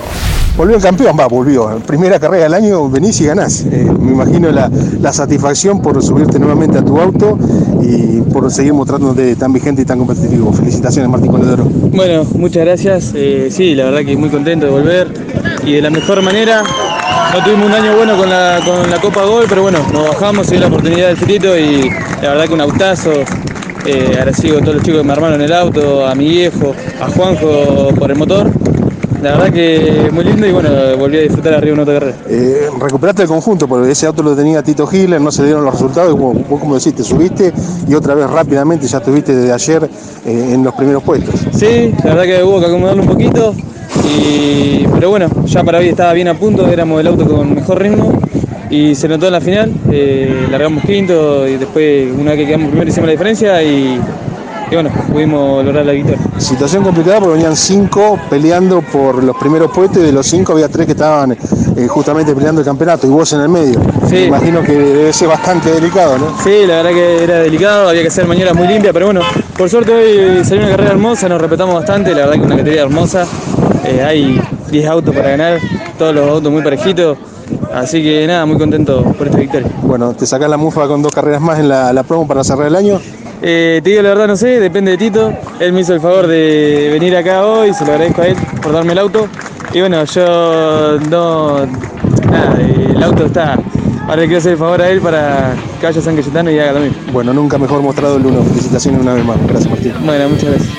volvió 0.57 0.75
el 0.75 0.81
campeón, 0.81 1.15
va, 1.17 1.27
volvió. 1.27 1.79
Primera 1.87 2.19
carrera 2.19 2.43
del 2.43 2.53
año, 2.53 2.89
venís 2.89 3.19
y 3.21 3.25
ganás. 3.25 3.65
Eh, 3.71 3.85
me 3.99 4.11
imagino 4.11 4.51
la, 4.51 4.69
la, 4.99 5.13
satisfacción 5.13 5.81
por 5.81 6.01
subirte 6.03 6.37
nuevamente 6.37 6.77
a 6.79 6.83
tu 6.83 6.99
auto 6.99 7.37
y 7.81 8.21
por 8.33 8.51
seguir 8.51 8.73
mostrándote 8.73 9.35
tan 9.35 9.53
vigente 9.53 9.83
y 9.83 9.85
tan 9.85 9.99
competitivo. 9.99 10.51
Felicitaciones, 10.51 11.09
Martín 11.09 11.31
Coledoro. 11.31 11.63
Bueno, 11.65 12.25
muchas 12.35 12.65
gracias. 12.65 13.11
Eh, 13.15 13.47
sí, 13.51 13.75
la 13.75 13.85
verdad 13.85 14.01
que 14.05 14.17
muy 14.17 14.29
contento 14.29 14.65
de 14.65 14.71
volver 14.71 15.07
y 15.63 15.73
de 15.73 15.81
la 15.81 15.89
mejor 15.89 16.21
manera. 16.21 16.63
No 17.33 17.43
tuvimos 17.43 17.67
un 17.67 17.73
año 17.73 17.95
bueno 17.95 18.17
con 18.17 18.29
la, 18.29 18.59
con 18.65 18.89
la 18.89 18.99
Copa 18.99 19.23
Gol, 19.23 19.45
pero 19.47 19.61
bueno, 19.61 19.79
nos 19.91 20.09
bajamos, 20.09 20.47
se 20.47 20.53
dio 20.53 20.61
la 20.61 20.67
oportunidad 20.67 21.07
del 21.07 21.17
frito 21.17 21.57
y 21.57 21.89
la 22.21 22.29
verdad 22.29 22.45
que 22.47 22.53
un 22.53 22.61
autazo. 22.61 23.11
Eh, 23.83 24.09
agradecido 24.09 24.59
a 24.59 24.61
todos 24.61 24.75
los 24.75 24.83
chicos 24.83 25.01
que 25.01 25.07
me 25.07 25.13
armaron 25.13 25.41
en 25.41 25.41
el 25.41 25.53
auto, 25.53 26.05
a 26.05 26.13
mi 26.13 26.29
viejo, 26.29 26.75
a 27.01 27.07
Juanjo 27.07 27.89
por 27.97 28.11
el 28.11 28.17
motor 28.17 28.51
la 29.21 29.37
verdad 29.37 29.53
que 29.53 30.09
muy 30.11 30.23
lindo 30.23 30.47
y 30.47 30.51
bueno, 30.51 30.69
volví 30.97 31.17
a 31.17 31.21
disfrutar 31.21 31.53
arriba 31.53 31.73
una 31.73 31.83
otra 31.83 31.99
carrera. 31.99 32.17
Eh, 32.27 32.69
recuperaste 32.79 33.21
el 33.23 33.27
conjunto, 33.27 33.67
porque 33.67 33.91
ese 33.91 34.07
auto 34.07 34.23
lo 34.23 34.35
tenía 34.35 34.63
Tito 34.63 34.89
Hitler, 34.91 35.21
no 35.21 35.31
se 35.31 35.43
dieron 35.43 35.63
los 35.63 35.73
resultados, 35.73 36.13
y 36.13 36.17
vos, 36.17 36.37
como 36.59 36.75
decís, 36.75 36.95
te 36.95 37.03
subiste 37.03 37.53
y 37.87 37.93
otra 37.93 38.15
vez 38.15 38.29
rápidamente 38.29 38.87
ya 38.87 38.97
estuviste 38.97 39.35
desde 39.35 39.53
ayer 39.53 39.89
eh, 40.25 40.53
en 40.53 40.63
los 40.63 40.73
primeros 40.73 41.03
puestos. 41.03 41.35
Sí, 41.53 41.93
la 42.03 42.15
verdad 42.15 42.23
que 42.23 42.43
hubo 42.43 42.59
que 42.59 42.65
acomodarlo 42.65 43.03
un 43.03 43.09
poquito, 43.09 43.53
y, 44.05 44.85
pero 44.93 45.09
bueno, 45.09 45.27
ya 45.45 45.63
para 45.63 45.79
hoy 45.79 45.89
estaba 45.89 46.13
bien 46.13 46.27
a 46.27 46.33
punto, 46.33 46.67
éramos 46.67 46.99
el 46.99 47.07
auto 47.07 47.25
con 47.25 47.53
mejor 47.53 47.81
ritmo 47.81 48.19
y 48.69 48.95
se 48.95 49.07
notó 49.07 49.27
en 49.27 49.33
la 49.33 49.41
final, 49.41 49.73
eh, 49.91 50.47
largamos 50.49 50.83
quinto 50.83 51.47
y 51.47 51.57
después 51.57 52.11
una 52.17 52.31
vez 52.31 52.39
que 52.39 52.45
quedamos 52.47 52.69
primero 52.69 52.89
hicimos 52.89 53.07
la 53.07 53.11
diferencia 53.11 53.63
y 53.63 53.99
y 54.71 54.75
bueno, 54.75 54.89
pudimos 55.11 55.65
lograr 55.65 55.85
la 55.85 55.91
victoria. 55.91 56.21
Situación 56.37 56.81
complicada 56.81 57.19
porque 57.19 57.33
venían 57.33 57.57
cinco 57.57 58.17
peleando 58.29 58.81
por 58.81 59.21
los 59.21 59.35
primeros 59.35 59.69
puestos 59.69 59.97
y 59.97 60.05
de 60.05 60.13
los 60.13 60.25
cinco 60.25 60.53
había 60.53 60.69
tres 60.69 60.85
que 60.85 60.93
estaban 60.93 61.33
eh, 61.33 61.87
justamente 61.89 62.33
peleando 62.33 62.61
el 62.61 62.65
campeonato 62.65 63.05
y 63.05 63.09
vos 63.09 63.33
en 63.33 63.41
el 63.41 63.49
medio. 63.49 63.81
Sí. 64.07 64.23
imagino 64.23 64.61
que 64.63 64.71
debe 64.71 65.11
ser 65.11 65.27
bastante 65.27 65.71
delicado, 65.71 66.17
¿no? 66.17 66.41
Sí, 66.41 66.65
la 66.65 66.77
verdad 66.77 66.91
que 66.91 67.23
era 67.23 67.39
delicado, 67.39 67.89
había 67.89 68.01
que 68.01 68.07
hacer 68.07 68.25
maniobras 68.25 68.55
muy 68.55 68.67
limpias, 68.67 68.93
pero 68.93 69.07
bueno, 69.07 69.19
por 69.57 69.69
suerte 69.69 69.91
hoy 69.93 70.45
salió 70.45 70.63
una 70.63 70.71
carrera 70.71 70.91
hermosa, 70.91 71.27
nos 71.27 71.41
respetamos 71.41 71.75
bastante, 71.75 72.11
la 72.11 72.21
verdad 72.27 72.33
que 72.33 72.39
una 72.39 72.55
categoría 72.55 72.83
hermosa. 72.83 73.27
Eh, 73.85 74.03
hay 74.03 74.41
10 74.69 74.87
autos 74.87 75.15
para 75.15 75.29
ganar, 75.29 75.59
todos 75.97 76.13
los 76.13 76.29
autos 76.29 76.51
muy 76.51 76.61
parejitos. 76.61 77.17
Así 77.73 78.01
que 78.03 78.27
nada, 78.27 78.45
muy 78.45 78.57
contento 78.57 79.03
por 79.17 79.27
esta 79.27 79.39
victoria. 79.39 79.69
Bueno, 79.81 80.13
te 80.13 80.25
sacás 80.25 80.49
la 80.49 80.57
mufa 80.57 80.87
con 80.87 81.01
dos 81.01 81.13
carreras 81.13 81.41
más 81.41 81.59
en 81.59 81.69
la, 81.69 81.91
la 81.93 82.03
promo 82.03 82.27
para 82.27 82.43
cerrar 82.43 82.67
el 82.67 82.75
año. 82.75 82.99
Eh, 83.41 83.81
te 83.83 83.89
digo 83.89 84.03
la 84.03 84.09
verdad, 84.09 84.27
no 84.27 84.35
sé, 84.35 84.59
depende 84.59 84.91
de 84.91 84.97
Tito. 84.97 85.33
Él 85.59 85.73
me 85.73 85.81
hizo 85.81 85.93
el 85.93 86.01
favor 86.01 86.27
de 86.27 86.89
venir 86.93 87.15
acá 87.15 87.45
hoy, 87.45 87.73
se 87.73 87.85
lo 87.85 87.93
agradezco 87.93 88.21
a 88.21 88.27
él 88.27 88.35
por 88.61 88.71
darme 88.73 88.91
el 88.91 88.99
auto. 88.99 89.27
Y 89.73 89.79
bueno, 89.79 90.03
yo 90.03 90.99
no. 91.09 91.65
Nada, 92.29 92.59
el 92.59 93.01
auto 93.01 93.25
está. 93.25 93.57
Ahora 94.07 94.21
le 94.21 94.27
quiero 94.27 94.39
hacer 94.39 94.51
el 94.53 94.57
favor 94.57 94.81
a 94.81 94.89
él 94.89 94.99
para 95.01 95.53
que 95.79 95.85
vaya 95.85 95.99
a 95.99 96.03
San 96.03 96.15
Cayetano 96.15 96.51
y 96.51 96.59
haga 96.59 96.73
lo 96.73 96.79
mismo. 96.81 96.97
Bueno, 97.13 97.33
nunca 97.33 97.57
mejor 97.57 97.81
mostrado 97.81 98.17
el 98.17 98.25
uno. 98.25 98.43
Felicitaciones 98.43 99.01
una 99.01 99.13
vez 99.13 99.25
más. 99.25 99.37
Gracias, 99.47 99.69
Martín. 99.69 99.93
Bueno, 100.05 100.29
muchas 100.29 100.49
gracias. 100.49 100.73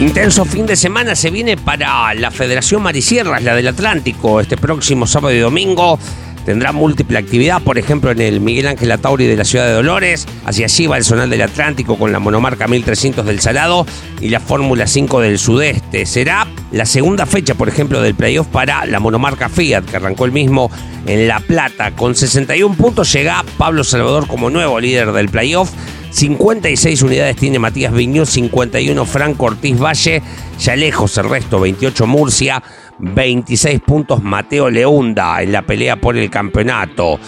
Intenso 0.00 0.46
fin 0.46 0.64
de 0.64 0.76
semana 0.76 1.14
se 1.14 1.30
viene 1.30 1.58
para 1.58 2.14
la 2.14 2.30
Federación 2.30 2.82
Marisierras, 2.82 3.42
la 3.42 3.54
del 3.54 3.68
Atlántico, 3.68 4.40
este 4.40 4.56
próximo 4.56 5.06
sábado 5.06 5.34
y 5.34 5.40
domingo. 5.40 5.98
Tendrá 6.46 6.72
múltiple 6.72 7.18
actividad, 7.18 7.60
por 7.60 7.76
ejemplo, 7.76 8.10
en 8.10 8.22
el 8.22 8.40
Miguel 8.40 8.68
Ángel 8.68 8.90
Atauri 8.92 9.26
de 9.26 9.36
la 9.36 9.44
ciudad 9.44 9.66
de 9.66 9.72
Dolores. 9.72 10.26
Hacia 10.46 10.64
allí 10.64 10.86
va 10.86 10.96
el 10.96 11.04
Zonal 11.04 11.28
del 11.28 11.42
Atlántico 11.42 11.98
con 11.98 12.12
la 12.12 12.18
monomarca 12.18 12.66
1300 12.66 13.26
del 13.26 13.40
Salado 13.40 13.84
y 14.22 14.30
la 14.30 14.40
Fórmula 14.40 14.86
5 14.86 15.20
del 15.20 15.38
Sudeste. 15.38 16.06
Será 16.06 16.46
la 16.72 16.86
segunda 16.86 17.26
fecha, 17.26 17.54
por 17.54 17.68
ejemplo, 17.68 18.00
del 18.00 18.14
playoff 18.14 18.46
para 18.46 18.86
la 18.86 19.00
monomarca 19.00 19.50
Fiat, 19.50 19.84
que 19.84 19.96
arrancó 19.96 20.24
el 20.24 20.32
mismo 20.32 20.70
en 21.04 21.28
La 21.28 21.40
Plata. 21.40 21.90
Con 21.90 22.14
61 22.14 22.74
puntos 22.74 23.12
llega 23.12 23.44
Pablo 23.58 23.84
Salvador 23.84 24.26
como 24.26 24.48
nuevo 24.48 24.80
líder 24.80 25.12
del 25.12 25.28
playoff. 25.28 25.70
56 26.10 27.02
unidades 27.02 27.36
tiene 27.36 27.58
Matías 27.58 27.92
Viñó, 27.92 28.26
51 28.26 29.04
Franco 29.04 29.46
Ortiz 29.46 29.78
Valle, 29.78 30.22
ya 30.58 30.76
lejos 30.76 31.16
el 31.18 31.28
resto, 31.28 31.60
28 31.60 32.06
Murcia, 32.06 32.62
26 32.98 33.80
puntos 33.80 34.22
Mateo 34.22 34.68
Leunda 34.70 35.40
en 35.42 35.52
la 35.52 35.62
pelea 35.62 35.96
por 35.96 36.16
el 36.16 36.28
campeonato. 36.28 37.18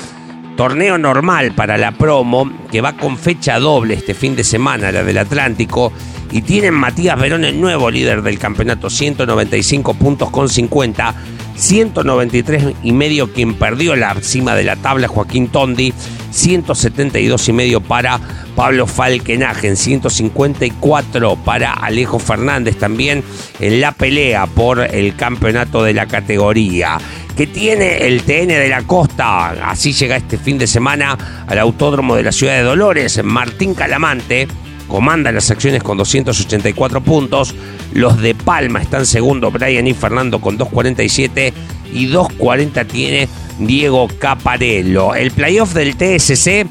Torneo 0.56 0.98
normal 0.98 1.52
para 1.54 1.78
la 1.78 1.92
promo, 1.92 2.50
que 2.70 2.80
va 2.80 2.92
con 2.94 3.16
fecha 3.16 3.58
doble 3.58 3.94
este 3.94 4.14
fin 4.14 4.36
de 4.36 4.44
semana, 4.44 4.92
la 4.92 5.02
del 5.02 5.18
Atlántico, 5.18 5.92
y 6.32 6.42
tienen 6.42 6.74
Matías 6.74 7.20
Verón 7.20 7.44
el 7.44 7.60
nuevo 7.60 7.90
líder 7.90 8.22
del 8.22 8.38
campeonato, 8.38 8.88
195 8.88 9.94
puntos 9.94 10.30
con 10.30 10.48
50, 10.48 11.14
193 11.54 12.74
y 12.82 12.92
medio 12.92 13.32
quien 13.32 13.54
perdió 13.54 13.94
la 13.94 14.14
cima 14.22 14.54
de 14.54 14.64
la 14.64 14.76
tabla, 14.76 15.08
Joaquín 15.08 15.48
Tondi, 15.48 15.92
172 16.30 17.48
y 17.48 17.52
medio 17.52 17.80
para 17.82 18.18
Pablo 18.56 18.86
Falkenagen, 18.86 19.76
154 19.76 21.36
para 21.36 21.74
Alejo 21.74 22.18
Fernández 22.18 22.78
también 22.78 23.22
en 23.60 23.80
la 23.82 23.92
pelea 23.92 24.46
por 24.46 24.80
el 24.80 25.14
campeonato 25.14 25.84
de 25.84 25.92
la 25.92 26.06
categoría 26.06 26.98
que 27.36 27.46
tiene 27.46 28.06
el 28.06 28.22
TN 28.22 28.48
de 28.48 28.68
la 28.68 28.82
Costa. 28.82 29.50
Así 29.70 29.92
llega 29.92 30.16
este 30.16 30.38
fin 30.38 30.58
de 30.58 30.66
semana 30.66 31.16
al 31.46 31.58
Autódromo 31.58 32.14
de 32.16 32.22
la 32.22 32.32
Ciudad 32.32 32.54
de 32.54 32.62
Dolores. 32.62 33.22
Martín 33.24 33.74
Calamante 33.74 34.48
comanda 34.88 35.32
las 35.32 35.50
acciones 35.50 35.82
con 35.82 35.98
284 35.98 37.00
puntos. 37.00 37.54
Los 37.92 38.20
de 38.20 38.34
Palma 38.34 38.80
están 38.80 39.06
segundo, 39.06 39.50
Brian 39.50 39.86
y 39.86 39.94
Fernando 39.94 40.40
con 40.40 40.56
247 40.56 41.52
y 41.92 42.06
240 42.06 42.84
tiene 42.84 43.28
Diego 43.58 44.08
Caparello. 44.18 45.14
El 45.14 45.30
playoff 45.30 45.74
del 45.74 45.96
TSC 45.96 46.66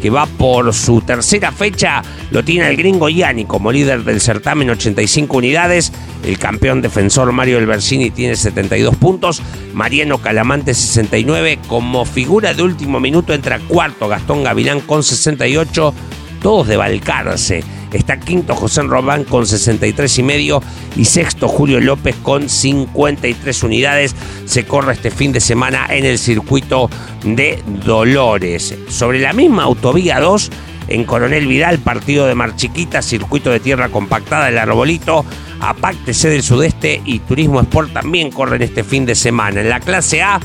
que 0.00 0.10
va 0.10 0.26
por 0.26 0.72
su 0.74 1.00
tercera 1.00 1.52
fecha, 1.52 2.02
lo 2.30 2.44
tiene 2.44 2.68
el 2.68 2.76
gringo 2.76 3.08
Yanni 3.08 3.44
como 3.44 3.72
líder 3.72 4.04
del 4.04 4.20
certamen, 4.20 4.70
85 4.70 5.36
unidades. 5.36 5.92
El 6.24 6.38
campeón 6.38 6.82
defensor 6.82 7.32
Mario 7.32 7.58
Elversini 7.58 8.10
tiene 8.10 8.36
72 8.36 8.96
puntos. 8.96 9.42
Mariano 9.74 10.18
Calamante 10.18 10.74
69. 10.74 11.58
Como 11.66 12.04
figura 12.04 12.54
de 12.54 12.62
último 12.62 13.00
minuto 13.00 13.32
entra 13.32 13.58
cuarto 13.58 14.08
Gastón 14.08 14.44
Gavilán 14.44 14.80
con 14.80 15.02
68. 15.02 15.94
Todos 16.40 16.68
de 16.68 16.76
Balcarce. 16.76 17.62
Está 17.92 18.18
quinto 18.18 18.54
José 18.54 18.82
Robán 18.82 19.24
con 19.24 19.46
63 19.46 20.18
y 20.18 20.22
medio 20.22 20.62
y 20.96 21.04
sexto 21.06 21.48
Julio 21.48 21.80
López 21.80 22.16
con 22.22 22.48
53 22.48 23.62
unidades. 23.62 24.14
Se 24.44 24.64
corre 24.64 24.92
este 24.92 25.10
fin 25.10 25.32
de 25.32 25.40
semana 25.40 25.86
en 25.88 26.04
el 26.04 26.18
circuito 26.18 26.90
de 27.24 27.62
Dolores. 27.84 28.74
Sobre 28.88 29.20
la 29.20 29.32
misma 29.32 29.64
autovía 29.64 30.20
2, 30.20 30.50
en 30.88 31.04
Coronel 31.04 31.46
Vidal, 31.46 31.78
partido 31.78 32.26
de 32.26 32.34
Marchiquita, 32.34 33.02
circuito 33.02 33.50
de 33.50 33.60
tierra 33.60 33.88
compactada, 33.88 34.48
el 34.48 34.58
Arbolito, 34.58 35.24
Apáctese 35.60 36.28
del 36.28 36.42
Sudeste 36.42 37.00
y 37.04 37.20
Turismo 37.20 37.60
Sport 37.60 37.92
también 37.92 38.30
corren 38.30 38.62
este 38.62 38.84
fin 38.84 39.06
de 39.06 39.14
semana. 39.14 39.60
En 39.60 39.68
la 39.68 39.80
clase 39.80 40.22
A 40.22 40.40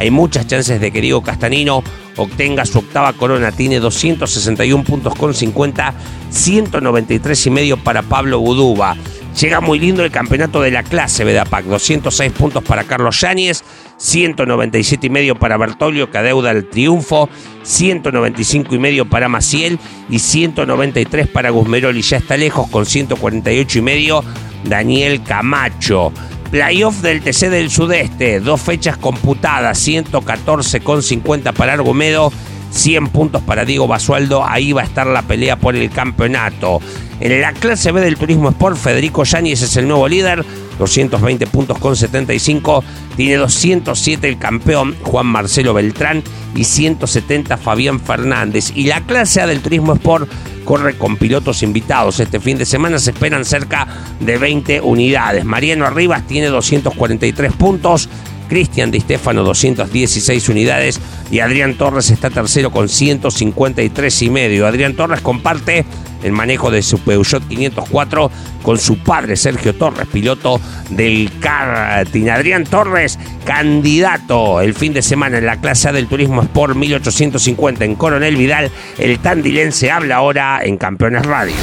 hay 0.00 0.10
muchas 0.10 0.46
chances 0.46 0.80
de 0.80 0.90
que 0.90 1.02
Diego 1.02 1.20
Castanino 1.20 1.84
obtenga 2.16 2.64
su 2.64 2.78
octava 2.78 3.12
corona. 3.12 3.52
Tiene 3.52 3.80
261 3.80 4.82
puntos 4.82 5.14
con 5.14 5.34
50, 5.34 5.92
193 6.30 7.46
y 7.46 7.50
medio 7.50 7.76
para 7.76 8.00
Pablo 8.00 8.40
Buduba. 8.40 8.96
Llega 9.38 9.60
muy 9.60 9.78
lindo 9.78 10.02
el 10.02 10.10
campeonato 10.10 10.62
de 10.62 10.70
la 10.70 10.84
clase 10.84 11.22
Vedapac, 11.22 11.66
206 11.66 12.32
puntos 12.32 12.64
para 12.64 12.84
Carlos 12.84 13.20
Yáñez, 13.20 13.62
197 13.98 15.06
y 15.06 15.10
medio 15.10 15.38
para 15.38 15.58
Bertolio 15.58 16.10
que 16.10 16.16
adeuda 16.16 16.50
el 16.52 16.66
triunfo, 16.66 17.28
195 17.62 18.74
y 18.74 18.78
medio 18.78 19.04
para 19.04 19.28
Maciel 19.28 19.78
y 20.08 20.18
193 20.18 21.28
para 21.28 21.50
Guzmeroli. 21.50 22.00
Ya 22.00 22.16
está 22.16 22.38
lejos 22.38 22.70
con 22.70 22.86
148 22.86 23.78
y 23.78 23.82
medio 23.82 24.24
Daniel 24.64 25.22
Camacho. 25.22 26.10
Playoff 26.50 27.00
del 27.00 27.22
TC 27.22 27.48
del 27.48 27.70
Sudeste, 27.70 28.40
dos 28.40 28.60
fechas 28.60 28.96
computadas, 28.96 29.78
114 29.78 30.80
con 30.80 31.00
50 31.00 31.52
para 31.52 31.74
Argumedo, 31.74 32.32
100 32.72 33.08
puntos 33.08 33.42
para 33.42 33.64
Diego 33.64 33.86
Basualdo, 33.86 34.44
ahí 34.44 34.72
va 34.72 34.82
a 34.82 34.84
estar 34.84 35.06
la 35.06 35.22
pelea 35.22 35.56
por 35.56 35.76
el 35.76 35.90
campeonato. 35.90 36.80
En 37.20 37.40
la 37.40 37.52
clase 37.52 37.92
B 37.92 38.00
del 38.00 38.16
Turismo 38.16 38.48
Sport, 38.48 38.76
Federico 38.76 39.22
Yáñez 39.22 39.62
es 39.62 39.76
el 39.76 39.86
nuevo 39.86 40.08
líder, 40.08 40.44
220 40.80 41.46
puntos 41.46 41.78
con 41.78 41.94
75, 41.94 42.82
tiene 43.16 43.36
207 43.36 44.26
el 44.26 44.38
campeón 44.38 44.96
Juan 45.02 45.26
Marcelo 45.26 45.74
Beltrán 45.74 46.24
y 46.56 46.64
170 46.64 47.56
Fabián 47.56 48.00
Fernández. 48.00 48.72
Y 48.74 48.84
la 48.84 49.02
clase 49.02 49.40
A 49.40 49.46
del 49.46 49.60
Turismo 49.60 49.92
Sport 49.94 50.28
corre 50.64 50.96
con 50.96 51.16
pilotos 51.16 51.62
invitados. 51.62 52.18
Este 52.20 52.40
fin 52.40 52.58
de 52.58 52.64
semana 52.64 52.98
se 52.98 53.10
esperan 53.10 53.44
cerca 53.44 53.86
de 54.20 54.38
20 54.38 54.80
unidades. 54.80 55.44
Mariano 55.44 55.86
Arribas 55.86 56.26
tiene 56.26 56.48
243 56.48 57.52
puntos. 57.52 58.08
Cristian 58.50 58.90
Di 58.90 59.00
Stefano 59.00 59.44
216 59.44 60.48
unidades 60.48 61.00
y 61.30 61.38
Adrián 61.38 61.74
Torres 61.74 62.10
está 62.10 62.28
tercero 62.28 62.70
con 62.70 62.88
153 62.88 64.22
y 64.22 64.28
medio. 64.28 64.66
Adrián 64.66 64.96
Torres 64.96 65.20
comparte 65.20 65.86
el 66.24 66.32
manejo 66.32 66.70
de 66.70 66.82
su 66.82 66.98
Peugeot 66.98 67.46
504 67.48 68.30
con 68.62 68.78
su 68.78 68.98
padre 68.98 69.36
Sergio 69.36 69.74
Torres, 69.74 70.08
piloto 70.12 70.60
del 70.90 71.30
karting. 71.40 72.28
Adrián 72.28 72.64
Torres, 72.64 73.18
candidato 73.44 74.60
el 74.60 74.74
fin 74.74 74.92
de 74.92 75.02
semana 75.02 75.38
en 75.38 75.46
la 75.46 75.60
clase 75.60 75.92
del 75.92 76.08
Turismo 76.08 76.42
Sport 76.42 76.74
1850 76.74 77.84
en 77.84 77.94
Coronel 77.94 78.36
Vidal. 78.36 78.70
El 78.98 79.20
tandilense 79.20 79.90
habla 79.90 80.16
ahora 80.16 80.60
en 80.62 80.76
Campeones 80.76 81.24
Radio 81.24 81.54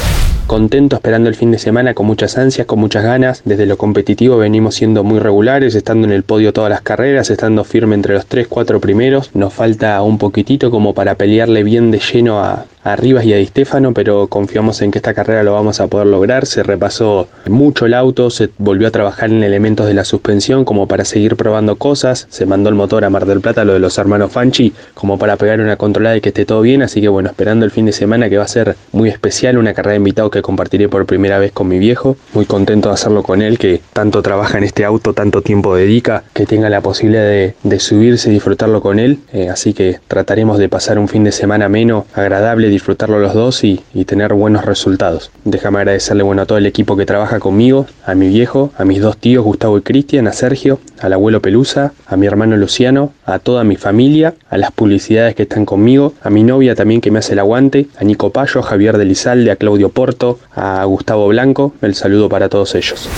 contento 0.48 0.96
esperando 0.96 1.28
el 1.28 1.36
fin 1.36 1.52
de 1.52 1.58
semana 1.58 1.94
con 1.94 2.06
muchas 2.06 2.36
ansias, 2.36 2.66
con 2.66 2.80
muchas 2.80 3.04
ganas. 3.04 3.42
Desde 3.44 3.66
lo 3.66 3.78
competitivo 3.78 4.38
venimos 4.38 4.74
siendo 4.74 5.04
muy 5.04 5.20
regulares, 5.20 5.76
estando 5.76 6.08
en 6.08 6.12
el 6.12 6.24
podio 6.24 6.52
todas 6.52 6.70
las 6.70 6.80
carreras, 6.80 7.30
estando 7.30 7.62
firme 7.62 7.94
entre 7.94 8.14
los 8.14 8.26
3, 8.26 8.48
4 8.48 8.80
primeros. 8.80 9.30
Nos 9.34 9.54
falta 9.54 10.02
un 10.02 10.18
poquitito 10.18 10.72
como 10.72 10.94
para 10.94 11.14
pelearle 11.14 11.62
bien 11.62 11.92
de 11.92 12.00
lleno 12.00 12.40
a, 12.40 12.64
a 12.88 12.96
Rivas 12.96 13.24
y 13.24 13.34
a 13.34 13.36
Di 13.36 13.46
Stefano, 13.46 13.92
pero 13.92 14.28
confiamos 14.28 14.80
en 14.80 14.90
que 14.90 14.98
esta 14.98 15.12
carrera 15.12 15.42
lo 15.42 15.52
vamos 15.52 15.78
a 15.80 15.88
poder 15.88 16.06
lograr. 16.06 16.46
Se 16.46 16.62
repasó 16.62 17.28
mucho 17.46 17.84
el 17.84 17.92
auto, 17.92 18.30
se 18.30 18.48
volvió 18.56 18.88
a 18.88 18.90
trabajar 18.90 19.30
en 19.30 19.42
elementos 19.42 19.86
de 19.86 19.94
la 19.94 20.04
suspensión 20.04 20.64
como 20.64 20.88
para 20.88 21.04
seguir 21.04 21.36
probando 21.36 21.76
cosas. 21.76 22.26
Se 22.30 22.46
mandó 22.46 22.70
el 22.70 22.74
motor 22.74 23.04
a 23.04 23.10
Mar 23.10 23.26
del 23.26 23.40
Plata, 23.40 23.64
lo 23.64 23.74
de 23.74 23.78
los 23.78 23.98
hermanos 23.98 24.32
Fanchi, 24.32 24.72
como 24.94 25.18
para 25.18 25.36
pegar 25.36 25.60
una 25.60 25.76
controlada 25.76 26.16
y 26.16 26.20
que 26.22 26.30
esté 26.30 26.46
todo 26.46 26.62
bien. 26.62 26.82
Así 26.82 27.00
que 27.00 27.08
bueno, 27.08 27.28
esperando 27.28 27.66
el 27.66 27.70
fin 27.70 27.84
de 27.84 27.92
semana 27.92 28.30
que 28.30 28.38
va 28.38 28.44
a 28.44 28.48
ser 28.48 28.76
muy 28.92 29.10
especial, 29.10 29.58
una 29.58 29.74
carrera 29.74 29.92
de 29.92 29.98
invitado 29.98 30.30
que 30.30 30.40
compartiré 30.40 30.88
por 30.88 31.04
primera 31.04 31.38
vez 31.38 31.52
con 31.52 31.68
mi 31.68 31.78
viejo. 31.78 32.16
Muy 32.32 32.46
contento 32.46 32.88
de 32.88 32.94
hacerlo 32.94 33.22
con 33.22 33.42
él, 33.42 33.58
que 33.58 33.82
tanto 33.92 34.22
trabaja 34.22 34.56
en 34.56 34.64
este 34.64 34.86
auto, 34.86 35.12
tanto 35.12 35.42
tiempo 35.42 35.74
dedica, 35.74 36.24
que 36.32 36.46
tenga 36.46 36.70
la 36.70 36.80
posibilidad 36.80 37.24
de, 37.24 37.54
subirse 37.78 38.30
y 38.30 38.32
disfrutarlo 38.32 38.80
con 38.80 38.98
él. 38.98 39.18
Eh, 39.32 39.50
así 39.50 39.74
que 39.74 40.00
trataremos 40.08 40.58
de 40.58 40.68
pasar 40.68 40.98
un 40.98 41.06
fin 41.06 41.22
de 41.22 41.32
semana 41.32 41.68
menos, 41.68 42.04
agradable, 42.14 42.68
disfrutarlo 42.78 43.18
los 43.18 43.34
dos 43.34 43.64
y, 43.64 43.82
tener 44.06 44.32
buenos 44.32 44.64
resultados. 44.64 45.30
Déjame 45.44 45.80
agradecerle 45.80 46.22
bueno, 46.22 46.42
a 46.42 46.46
todo 46.46 46.56
el 46.56 46.64
equipo 46.64 46.96
que 46.96 47.04
trabaja 47.04 47.40
conmigo, 47.40 47.86
a 48.06 48.14
mi 48.14 48.28
viejo, 48.28 48.72
a 48.78 48.84
mis 48.86 49.02
dos 49.02 49.18
tíos 49.18 49.44
Gustavo 49.44 49.76
y 49.76 49.82
Cristian, 49.82 50.26
a 50.28 50.32
Sergio, 50.32 50.80
al 51.00 51.12
abuelo 51.12 51.42
Pelusa, 51.42 51.92
a 52.06 52.16
mi 52.16 52.26
hermano 52.26 52.56
Luciano, 52.56 53.12
a 53.26 53.38
toda 53.38 53.64
mi 53.64 53.76
familia, 53.76 54.34
a 54.48 54.56
las 54.56 54.70
publicidades 54.70 55.34
que 55.34 55.42
están 55.42 55.66
conmigo, 55.66 56.14
a 56.22 56.30
mi 56.30 56.42
novia 56.42 56.74
también 56.74 57.02
que 57.02 57.10
me 57.10 57.18
hace 57.18 57.34
el 57.34 57.40
aguante, 57.40 57.88
a 57.98 58.04
Nico 58.04 58.30
Payo, 58.30 58.60
a 58.60 58.62
Javier 58.62 58.96
Delizalde, 58.96 59.50
a 59.50 59.56
Claudio 59.56 59.90
Porto, 59.90 60.38
a 60.54 60.84
Gustavo 60.84 61.28
Blanco, 61.28 61.74
el 61.82 61.94
saludo 61.94 62.30
para 62.30 62.48
todos 62.48 62.74
ellos. 62.76 63.10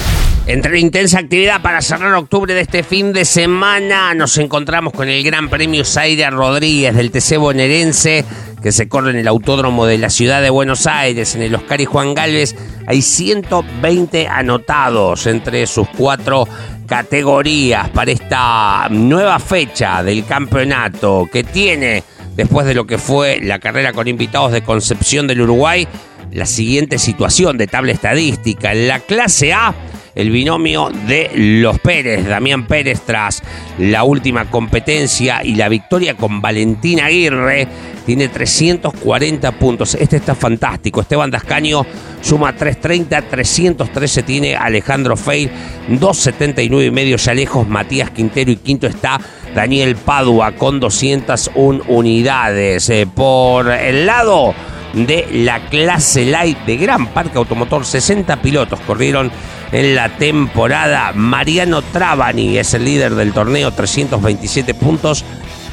Entre 0.47 0.81
intensa 0.81 1.19
actividad 1.21 1.63
para 1.63 1.81
cerrar 1.81 2.13
octubre 2.15 2.55
de 2.55 2.63
este 2.63 2.83
fin 2.83 3.13
de 3.13 3.25
semana, 3.25 4.15
nos 4.15 4.37
encontramos 4.39 4.93
con 4.93 5.09
el 5.09 5.23
Gran 5.23 5.49
Premio 5.49 5.85
Zaire 5.85 6.29
Rodríguez 6.31 6.97
del 6.97 7.13
TC 7.13 7.37
bonaerense 7.37 8.25
que 8.63 8.73
se 8.73 8.89
corre 8.89 9.11
en 9.11 9.17
el 9.17 9.29
Autódromo 9.29 9.87
de 9.87 9.99
la 9.99 10.11
Ciudad 10.11 10.43
de 10.43 10.51
Buenos 10.51 10.87
Aires, 10.87 11.35
en 11.35 11.43
el 11.43 11.55
Oscar 11.55 11.81
y 11.81 11.85
Juan 11.87 12.15
Galvez. 12.15 12.55
Hay 12.87 13.03
120 13.03 14.29
anotados 14.29 15.27
entre 15.27 15.67
sus 15.67 15.89
cuatro 15.89 16.47
categorías 16.87 17.89
para 17.91 18.11
esta 18.11 18.89
nueva 18.91 19.39
fecha 19.39 20.03
del 20.03 20.25
campeonato 20.25 21.29
que 21.33 21.45
tiene, 21.45 22.03
después 22.37 22.67
de 22.67 22.75
lo 22.75 22.87
que 22.87 22.99
fue 22.99 23.41
la 23.41 23.59
carrera 23.59 23.93
con 23.93 24.09
invitados 24.09 24.53
de 24.53 24.63
Concepción 24.63 25.27
del 25.27 25.43
Uruguay, 25.43 25.87
la 26.33 26.47
siguiente 26.47 26.99
situación 26.99 27.57
de 27.59 27.67
tabla 27.67 27.93
estadística. 27.93 28.73
En 28.73 28.89
la 28.89 29.01
clase 29.01 29.53
A 29.53 29.75
el 30.15 30.31
binomio 30.31 30.91
de 31.07 31.31
los 31.35 31.79
Pérez, 31.81 32.27
Damián 32.27 32.67
Pérez 32.67 33.03
tras 33.05 33.43
la 33.79 34.05
última 34.05 34.51
competencia 34.51 35.45
y 35.45 35.55
la 35.55 35.69
victoria 35.69 36.17
con 36.17 36.41
Valentina 36.41 37.07
Aguirre, 37.07 37.69
tiene 38.05 38.29
340 38.29 39.53
puntos. 39.53 39.95
Este 39.95 40.17
está 40.17 40.35
fantástico. 40.35 41.01
Esteban 41.01 41.31
Dascaño 41.31 41.87
suma 42.21 42.55
330, 42.55 43.23
313 43.23 44.23
tiene 44.23 44.57
Alejandro 44.57 45.17
Feil, 45.17 45.51
279 45.89 46.87
y 46.87 46.91
medio 46.91 47.17
ya 47.17 47.35
lejos 47.35 47.69
Matías 47.69 48.11
Quintero 48.11 48.51
y 48.51 48.57
quinto 48.57 48.87
está 48.87 49.21
Daniel 49.55 49.97
Padua 49.97 50.53
con 50.53 50.81
201 50.81 51.85
unidades. 51.89 52.89
Eh, 52.91 53.07
por 53.07 53.71
el 53.71 54.07
lado 54.07 54.55
de 54.93 55.27
la 55.33 55.61
clase 55.69 56.25
light 56.25 56.59
de 56.67 56.77
Gran 56.77 57.09
Parque 57.09 57.39
Automotor, 57.39 57.85
60 57.85 58.37
pilotos 58.43 58.81
corrieron 58.81 59.31
en 59.73 59.95
la 59.95 60.09
temporada. 60.17 61.13
Mariano 61.15 61.83
Trabani 61.83 62.59
es 62.59 62.75
el 62.75 62.85
líder 62.85 63.15
del 63.15 63.33
torneo, 63.33 63.71
327 63.73 64.75
puntos. 64.75 65.25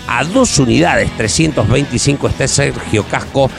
A 0.08 0.24
dos 0.24 0.58
unidades, 0.60 1.12
325 1.18 2.28
está 2.28 2.48
Sergio 2.48 3.04
Casco. 3.04 3.50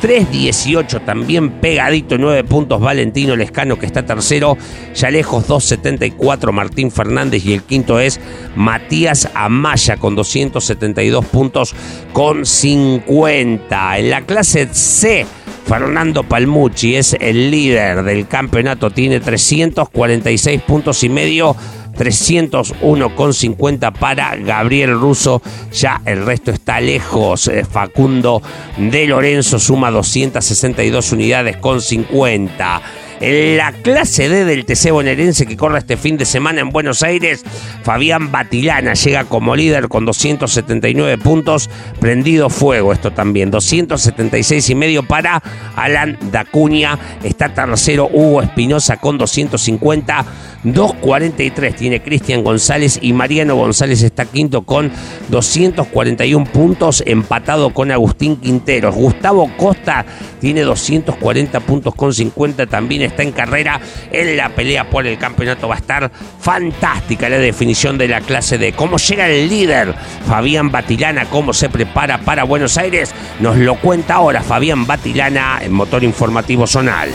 3.18 0.00 1.04
también 1.04 1.50
pegadito, 1.60 2.18
9 2.18 2.44
puntos 2.44 2.80
Valentino 2.80 3.36
Lescano 3.36 3.78
que 3.78 3.86
está 3.86 4.04
tercero, 4.04 4.56
ya 4.94 5.10
lejos 5.10 5.46
2.74 5.48 6.52
Martín 6.52 6.90
Fernández 6.90 7.44
y 7.44 7.54
el 7.54 7.62
quinto 7.62 7.98
es 8.00 8.20
Matías 8.54 9.28
Amaya 9.34 9.96
con 9.96 10.14
272 10.14 11.24
puntos 11.26 11.74
con 12.12 12.46
50. 12.46 13.98
En 13.98 14.10
la 14.10 14.22
clase 14.22 14.68
C 14.72 15.26
Fernando 15.68 16.22
Palmucci 16.22 16.96
es 16.96 17.14
el 17.20 17.50
líder 17.50 18.02
del 18.02 18.26
campeonato, 18.26 18.90
tiene 18.90 19.20
346 19.20 20.62
puntos 20.62 21.04
y 21.04 21.10
medio. 21.10 21.54
301,50 21.98 23.92
para 23.92 24.36
Gabriel 24.36 24.98
Russo. 24.98 25.42
Ya 25.72 26.00
el 26.04 26.24
resto 26.24 26.50
está 26.50 26.80
lejos. 26.80 27.48
Eh, 27.48 27.64
Facundo 27.64 28.40
de 28.76 29.06
Lorenzo 29.06 29.58
suma 29.58 29.90
262 29.90 31.12
unidades 31.12 31.56
con 31.56 31.80
50. 31.80 32.82
En 33.20 33.56
la 33.56 33.72
clase 33.72 34.28
D 34.28 34.44
del 34.44 34.64
TC 34.64 34.92
bonaerense 34.92 35.46
que 35.46 35.56
corre 35.56 35.78
este 35.78 35.96
fin 35.96 36.16
de 36.16 36.24
semana 36.24 36.60
en 36.60 36.70
Buenos 36.70 37.02
Aires, 37.02 37.42
Fabián 37.82 38.30
Batilana 38.30 38.94
llega 38.94 39.24
como 39.24 39.56
líder 39.56 39.88
con 39.88 40.04
279 40.04 41.18
puntos, 41.18 41.68
prendido 41.98 42.48
fuego 42.48 42.92
esto 42.92 43.10
también, 43.10 43.50
276 43.50 44.70
y 44.70 44.74
medio 44.76 45.02
para 45.02 45.42
Alan 45.74 46.16
Dacuña, 46.30 46.96
está 47.24 47.48
tercero 47.48 48.08
Hugo 48.12 48.40
Espinosa 48.40 48.98
con 48.98 49.18
250, 49.18 50.24
243 50.64 51.76
tiene 51.76 52.02
Cristian 52.02 52.42
González 52.42 52.98
y 53.00 53.12
Mariano 53.12 53.56
González 53.56 54.02
está 54.02 54.24
quinto 54.24 54.62
con 54.62 54.90
241 55.28 56.46
puntos, 56.46 57.02
empatado 57.06 57.70
con 57.70 57.90
Agustín 57.92 58.36
Quinteros. 58.36 58.94
Gustavo 58.94 59.50
Costa 59.56 60.04
tiene 60.40 60.62
240 60.62 61.60
puntos 61.60 61.94
con 61.94 62.12
50 62.12 62.66
también 62.66 63.02
está 63.02 63.22
en 63.22 63.32
carrera 63.32 63.80
en 64.10 64.36
la 64.36 64.50
pelea 64.50 64.88
por 64.90 65.06
el 65.06 65.18
campeonato. 65.18 65.68
Va 65.68 65.76
a 65.76 65.78
estar 65.78 66.10
fantástica 66.40 67.28
la 67.28 67.38
definición 67.38 67.98
de 67.98 68.08
la 68.08 68.20
clase 68.20 68.58
D. 68.58 68.72
Cómo 68.72 68.98
llega 68.98 69.28
el 69.28 69.48
líder 69.48 69.94
Fabián 70.26 70.70
Batilana, 70.70 71.26
cómo 71.26 71.52
se 71.52 71.68
prepara 71.68 72.18
para 72.18 72.44
Buenos 72.44 72.76
Aires, 72.78 73.14
nos 73.40 73.56
lo 73.56 73.76
cuenta 73.76 74.14
ahora 74.14 74.42
Fabián 74.42 74.86
Batilana 74.86 75.60
en 75.62 75.72
Motor 75.72 76.04
Informativo 76.04 76.66
Zonal. 76.66 77.10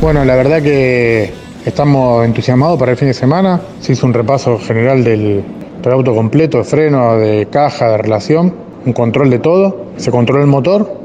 Bueno, 0.00 0.24
la 0.24 0.34
verdad 0.34 0.62
que 0.62 1.32
estamos 1.64 2.24
entusiasmados 2.24 2.78
para 2.78 2.92
el 2.92 2.98
fin 2.98 3.08
de 3.08 3.14
semana. 3.14 3.60
Se 3.80 3.92
hizo 3.92 4.06
un 4.06 4.14
repaso 4.14 4.58
general 4.58 5.04
del, 5.04 5.42
auto 5.84 6.14
completo, 6.14 6.58
de 6.58 6.64
freno, 6.64 7.16
de 7.16 7.46
caja, 7.50 7.90
de 7.90 7.98
relación, 7.98 8.54
un 8.84 8.92
control 8.92 9.30
de 9.30 9.38
todo. 9.38 9.86
Se 9.96 10.10
controló 10.10 10.40
el 10.40 10.48
motor, 10.48 11.00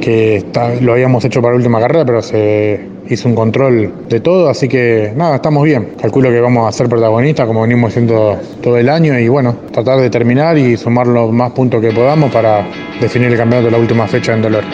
que 0.00 0.44
lo 0.80 0.92
habíamos 0.92 1.24
hecho 1.24 1.40
para 1.42 1.52
la 1.52 1.58
última 1.58 1.80
carrera, 1.80 2.04
pero 2.04 2.22
se 2.22 2.80
hizo 3.08 3.28
un 3.28 3.34
control 3.34 3.92
de 4.08 4.20
todo, 4.20 4.48
así 4.48 4.68
que 4.68 5.12
nada, 5.16 5.36
estamos 5.36 5.64
bien. 5.64 5.94
Calculo 6.00 6.30
que 6.30 6.40
vamos 6.40 6.68
a 6.68 6.72
ser 6.72 6.88
protagonistas 6.88 7.46
como 7.46 7.62
venimos 7.62 7.90
haciendo 7.90 8.38
todo 8.62 8.78
el 8.78 8.88
año 8.88 9.18
y 9.18 9.28
bueno, 9.28 9.56
tratar 9.72 10.00
de 10.00 10.10
terminar 10.10 10.56
y 10.56 10.76
sumar 10.76 11.06
los 11.06 11.32
más 11.32 11.50
puntos 11.52 11.80
que 11.80 11.90
podamos 11.90 12.30
para 12.32 12.66
definir 13.00 13.30
el 13.32 13.36
campeonato 13.36 13.66
de 13.66 13.72
la 13.72 13.78
última 13.78 14.06
fecha 14.06 14.34
en 14.34 14.42
Dolor. 14.42 14.64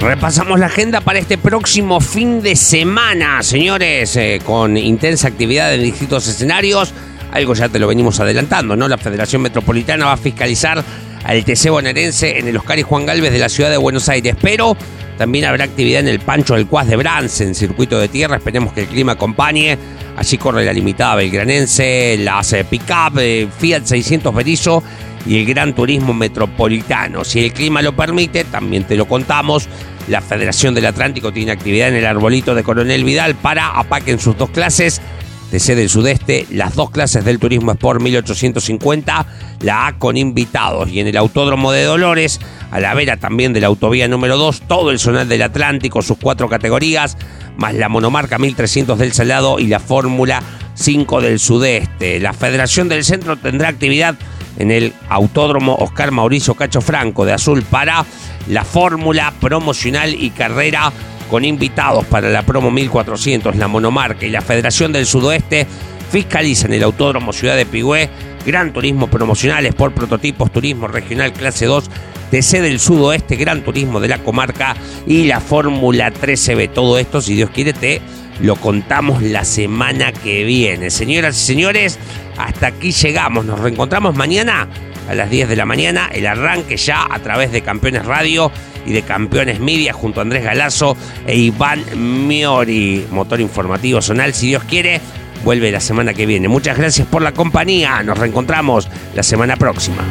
Repasamos 0.00 0.60
la 0.60 0.66
agenda 0.66 1.00
para 1.00 1.18
este 1.18 1.38
próximo 1.38 2.00
fin 2.00 2.40
de 2.40 2.54
semana, 2.54 3.42
señores, 3.42 4.14
eh, 4.16 4.40
con 4.44 4.76
intensa 4.76 5.26
actividad 5.26 5.74
en 5.74 5.82
distintos 5.82 6.28
escenarios. 6.28 6.94
Algo 7.32 7.52
ya 7.54 7.68
te 7.68 7.80
lo 7.80 7.88
venimos 7.88 8.20
adelantando, 8.20 8.76
¿no? 8.76 8.86
La 8.86 8.96
Federación 8.96 9.42
Metropolitana 9.42 10.06
va 10.06 10.12
a 10.12 10.16
fiscalizar 10.16 10.84
al 11.24 11.44
TC 11.44 11.70
bonaerense 11.70 12.38
en 12.38 12.46
el 12.46 12.56
Oscar 12.56 12.78
y 12.78 12.82
Juan 12.82 13.06
Galvez 13.06 13.32
de 13.32 13.40
la 13.40 13.48
ciudad 13.48 13.70
de 13.70 13.76
Buenos 13.76 14.08
Aires. 14.08 14.36
Pero 14.40 14.76
también 15.18 15.46
habrá 15.46 15.64
actividad 15.64 16.00
en 16.00 16.08
el 16.08 16.20
Pancho 16.20 16.54
del 16.54 16.68
Cuas 16.68 16.86
de 16.86 16.94
Brance, 16.94 17.42
en 17.42 17.56
circuito 17.56 17.98
de 17.98 18.06
tierra. 18.06 18.36
Esperemos 18.36 18.72
que 18.72 18.82
el 18.82 18.86
clima 18.86 19.12
acompañe. 19.12 19.76
Allí 20.16 20.38
corre 20.38 20.64
la 20.64 20.72
limitada 20.72 21.16
belgranense, 21.16 22.16
la 22.18 22.38
hace 22.38 22.64
pick-up, 22.64 23.18
eh, 23.18 23.48
Fiat 23.58 23.84
600 23.84 24.32
Berizo 24.32 24.82
y 25.28 25.38
el 25.38 25.46
Gran 25.46 25.74
Turismo 25.74 26.14
Metropolitano. 26.14 27.22
Si 27.22 27.44
el 27.44 27.52
clima 27.52 27.82
lo 27.82 27.94
permite, 27.94 28.44
también 28.44 28.84
te 28.84 28.96
lo 28.96 29.06
contamos. 29.06 29.68
La 30.08 30.22
Federación 30.22 30.74
del 30.74 30.86
Atlántico 30.86 31.32
tiene 31.32 31.52
actividad 31.52 31.88
en 31.88 31.96
el 31.96 32.06
arbolito 32.06 32.54
de 32.54 32.64
Coronel 32.64 33.04
Vidal 33.04 33.34
para 33.34 33.68
apaquen 33.68 34.18
sus 34.18 34.38
dos 34.38 34.48
clases 34.50 35.02
TC 35.50 35.74
del 35.74 35.88
Sudeste, 35.88 36.46
las 36.50 36.74
dos 36.74 36.90
clases 36.90 37.24
del 37.24 37.38
Turismo 37.38 37.72
Sport 37.72 38.00
1850, 38.00 39.26
la 39.60 39.86
A 39.86 39.98
con 39.98 40.16
invitados 40.16 40.90
y 40.90 41.00
en 41.00 41.06
el 41.06 41.16
Autódromo 41.16 41.72
de 41.72 41.84
Dolores, 41.84 42.40
a 42.70 42.80
la 42.80 42.94
vera 42.94 43.16
también 43.16 43.52
de 43.52 43.60
la 43.60 43.68
autovía 43.68 44.08
número 44.08 44.36
2, 44.36 44.62
todo 44.68 44.90
el 44.90 44.98
zonal 44.98 45.28
del 45.28 45.42
Atlántico, 45.42 46.02
sus 46.02 46.18
cuatro 46.18 46.48
categorías, 46.48 47.16
más 47.56 47.74
la 47.74 47.88
monomarca 47.88 48.38
1300 48.38 48.98
del 48.98 49.12
Salado 49.12 49.58
y 49.58 49.66
la 49.68 49.80
Fórmula 49.80 50.42
5 50.78 51.20
del 51.20 51.38
Sudeste. 51.38 52.20
La 52.20 52.32
Federación 52.32 52.88
del 52.88 53.04
Centro 53.04 53.36
tendrá 53.36 53.68
actividad 53.68 54.14
en 54.58 54.70
el 54.70 54.92
Autódromo 55.08 55.74
Oscar 55.76 56.10
Mauricio 56.10 56.54
Cacho 56.54 56.80
Franco 56.80 57.24
de 57.24 57.32
Azul 57.32 57.62
para 57.62 58.04
la 58.48 58.64
fórmula 58.64 59.32
promocional 59.40 60.14
y 60.14 60.30
carrera 60.30 60.92
con 61.28 61.44
invitados 61.44 62.06
para 62.06 62.30
la 62.30 62.42
promo 62.42 62.70
1400, 62.70 63.56
la 63.56 63.68
monomarca 63.68 64.24
y 64.24 64.30
la 64.30 64.40
Federación 64.40 64.92
del 64.92 65.04
Sudoeste 65.06 65.66
fiscalizan 66.10 66.72
el 66.72 66.82
Autódromo 66.82 67.32
Ciudad 67.32 67.56
de 67.56 67.66
Pigüé, 67.66 68.08
Gran 68.46 68.72
Turismo 68.72 69.08
Promocional, 69.08 69.70
por 69.74 69.92
Prototipos, 69.92 70.50
Turismo 70.50 70.88
Regional 70.88 71.34
Clase 71.34 71.66
2, 71.66 71.90
TC 72.30 72.62
del 72.62 72.80
Sudoeste, 72.80 73.36
Gran 73.36 73.62
Turismo 73.62 74.00
de 74.00 74.08
la 74.08 74.18
Comarca 74.18 74.74
y 75.06 75.24
la 75.24 75.40
Fórmula 75.40 76.10
13B. 76.12 76.72
Todo 76.72 76.98
esto, 76.98 77.20
si 77.20 77.34
Dios 77.34 77.50
quiere, 77.50 77.74
te 77.74 78.00
lo 78.40 78.56
contamos 78.56 79.22
la 79.22 79.44
semana 79.44 80.12
que 80.12 80.44
viene. 80.44 80.90
Señoras 80.90 81.36
y 81.36 81.46
señores, 81.46 81.98
hasta 82.36 82.68
aquí 82.68 82.92
llegamos. 82.92 83.44
Nos 83.44 83.58
reencontramos 83.58 84.14
mañana 84.14 84.68
a 85.08 85.14
las 85.14 85.30
10 85.30 85.48
de 85.48 85.56
la 85.56 85.64
mañana. 85.64 86.08
El 86.12 86.26
arranque 86.26 86.76
ya 86.76 87.06
a 87.10 87.18
través 87.20 87.50
de 87.52 87.62
Campeones 87.62 88.04
Radio 88.04 88.52
y 88.86 88.92
de 88.92 89.02
Campeones 89.02 89.60
Media 89.60 89.92
junto 89.92 90.20
a 90.20 90.22
Andrés 90.22 90.44
Galazo 90.44 90.96
e 91.26 91.36
Iván 91.36 91.84
Miori. 92.26 93.06
Motor 93.10 93.40
informativo 93.40 94.00
zonal, 94.00 94.34
si 94.34 94.48
Dios 94.48 94.64
quiere, 94.64 95.00
vuelve 95.44 95.70
la 95.70 95.80
semana 95.80 96.14
que 96.14 96.26
viene. 96.26 96.48
Muchas 96.48 96.78
gracias 96.78 97.06
por 97.06 97.22
la 97.22 97.32
compañía. 97.32 98.02
Nos 98.02 98.18
reencontramos 98.18 98.88
la 99.14 99.22
semana 99.22 99.56
próxima. 99.56 100.04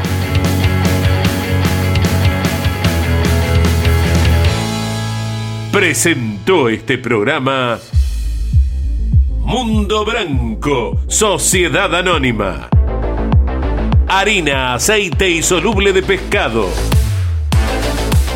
Presentó 5.71 6.69
este 6.69 6.97
programa 6.97 7.77
Mundo 9.47 10.03
Branco, 10.03 10.99
Sociedad 11.07 11.95
Anónima. 11.95 12.67
Harina, 14.09 14.73
aceite 14.73 15.29
y 15.29 15.41
soluble 15.41 15.93
de 15.93 16.03
pescado. 16.03 16.69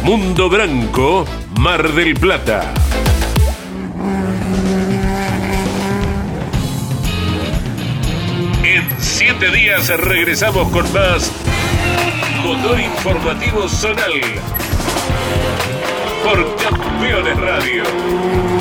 Mundo 0.04 0.50
Branco, 0.50 1.26
Mar 1.60 1.92
del 1.92 2.14
Plata. 2.14 2.74
En 8.64 8.88
siete 8.98 9.52
días 9.52 9.90
regresamos 9.90 10.70
con 10.70 10.94
más 10.94 11.30
Motor 12.42 12.80
Informativo 12.80 13.68
Zonal 13.68 14.22
por 16.24 16.56
Campeones 16.56 17.38
Radio 17.38 18.61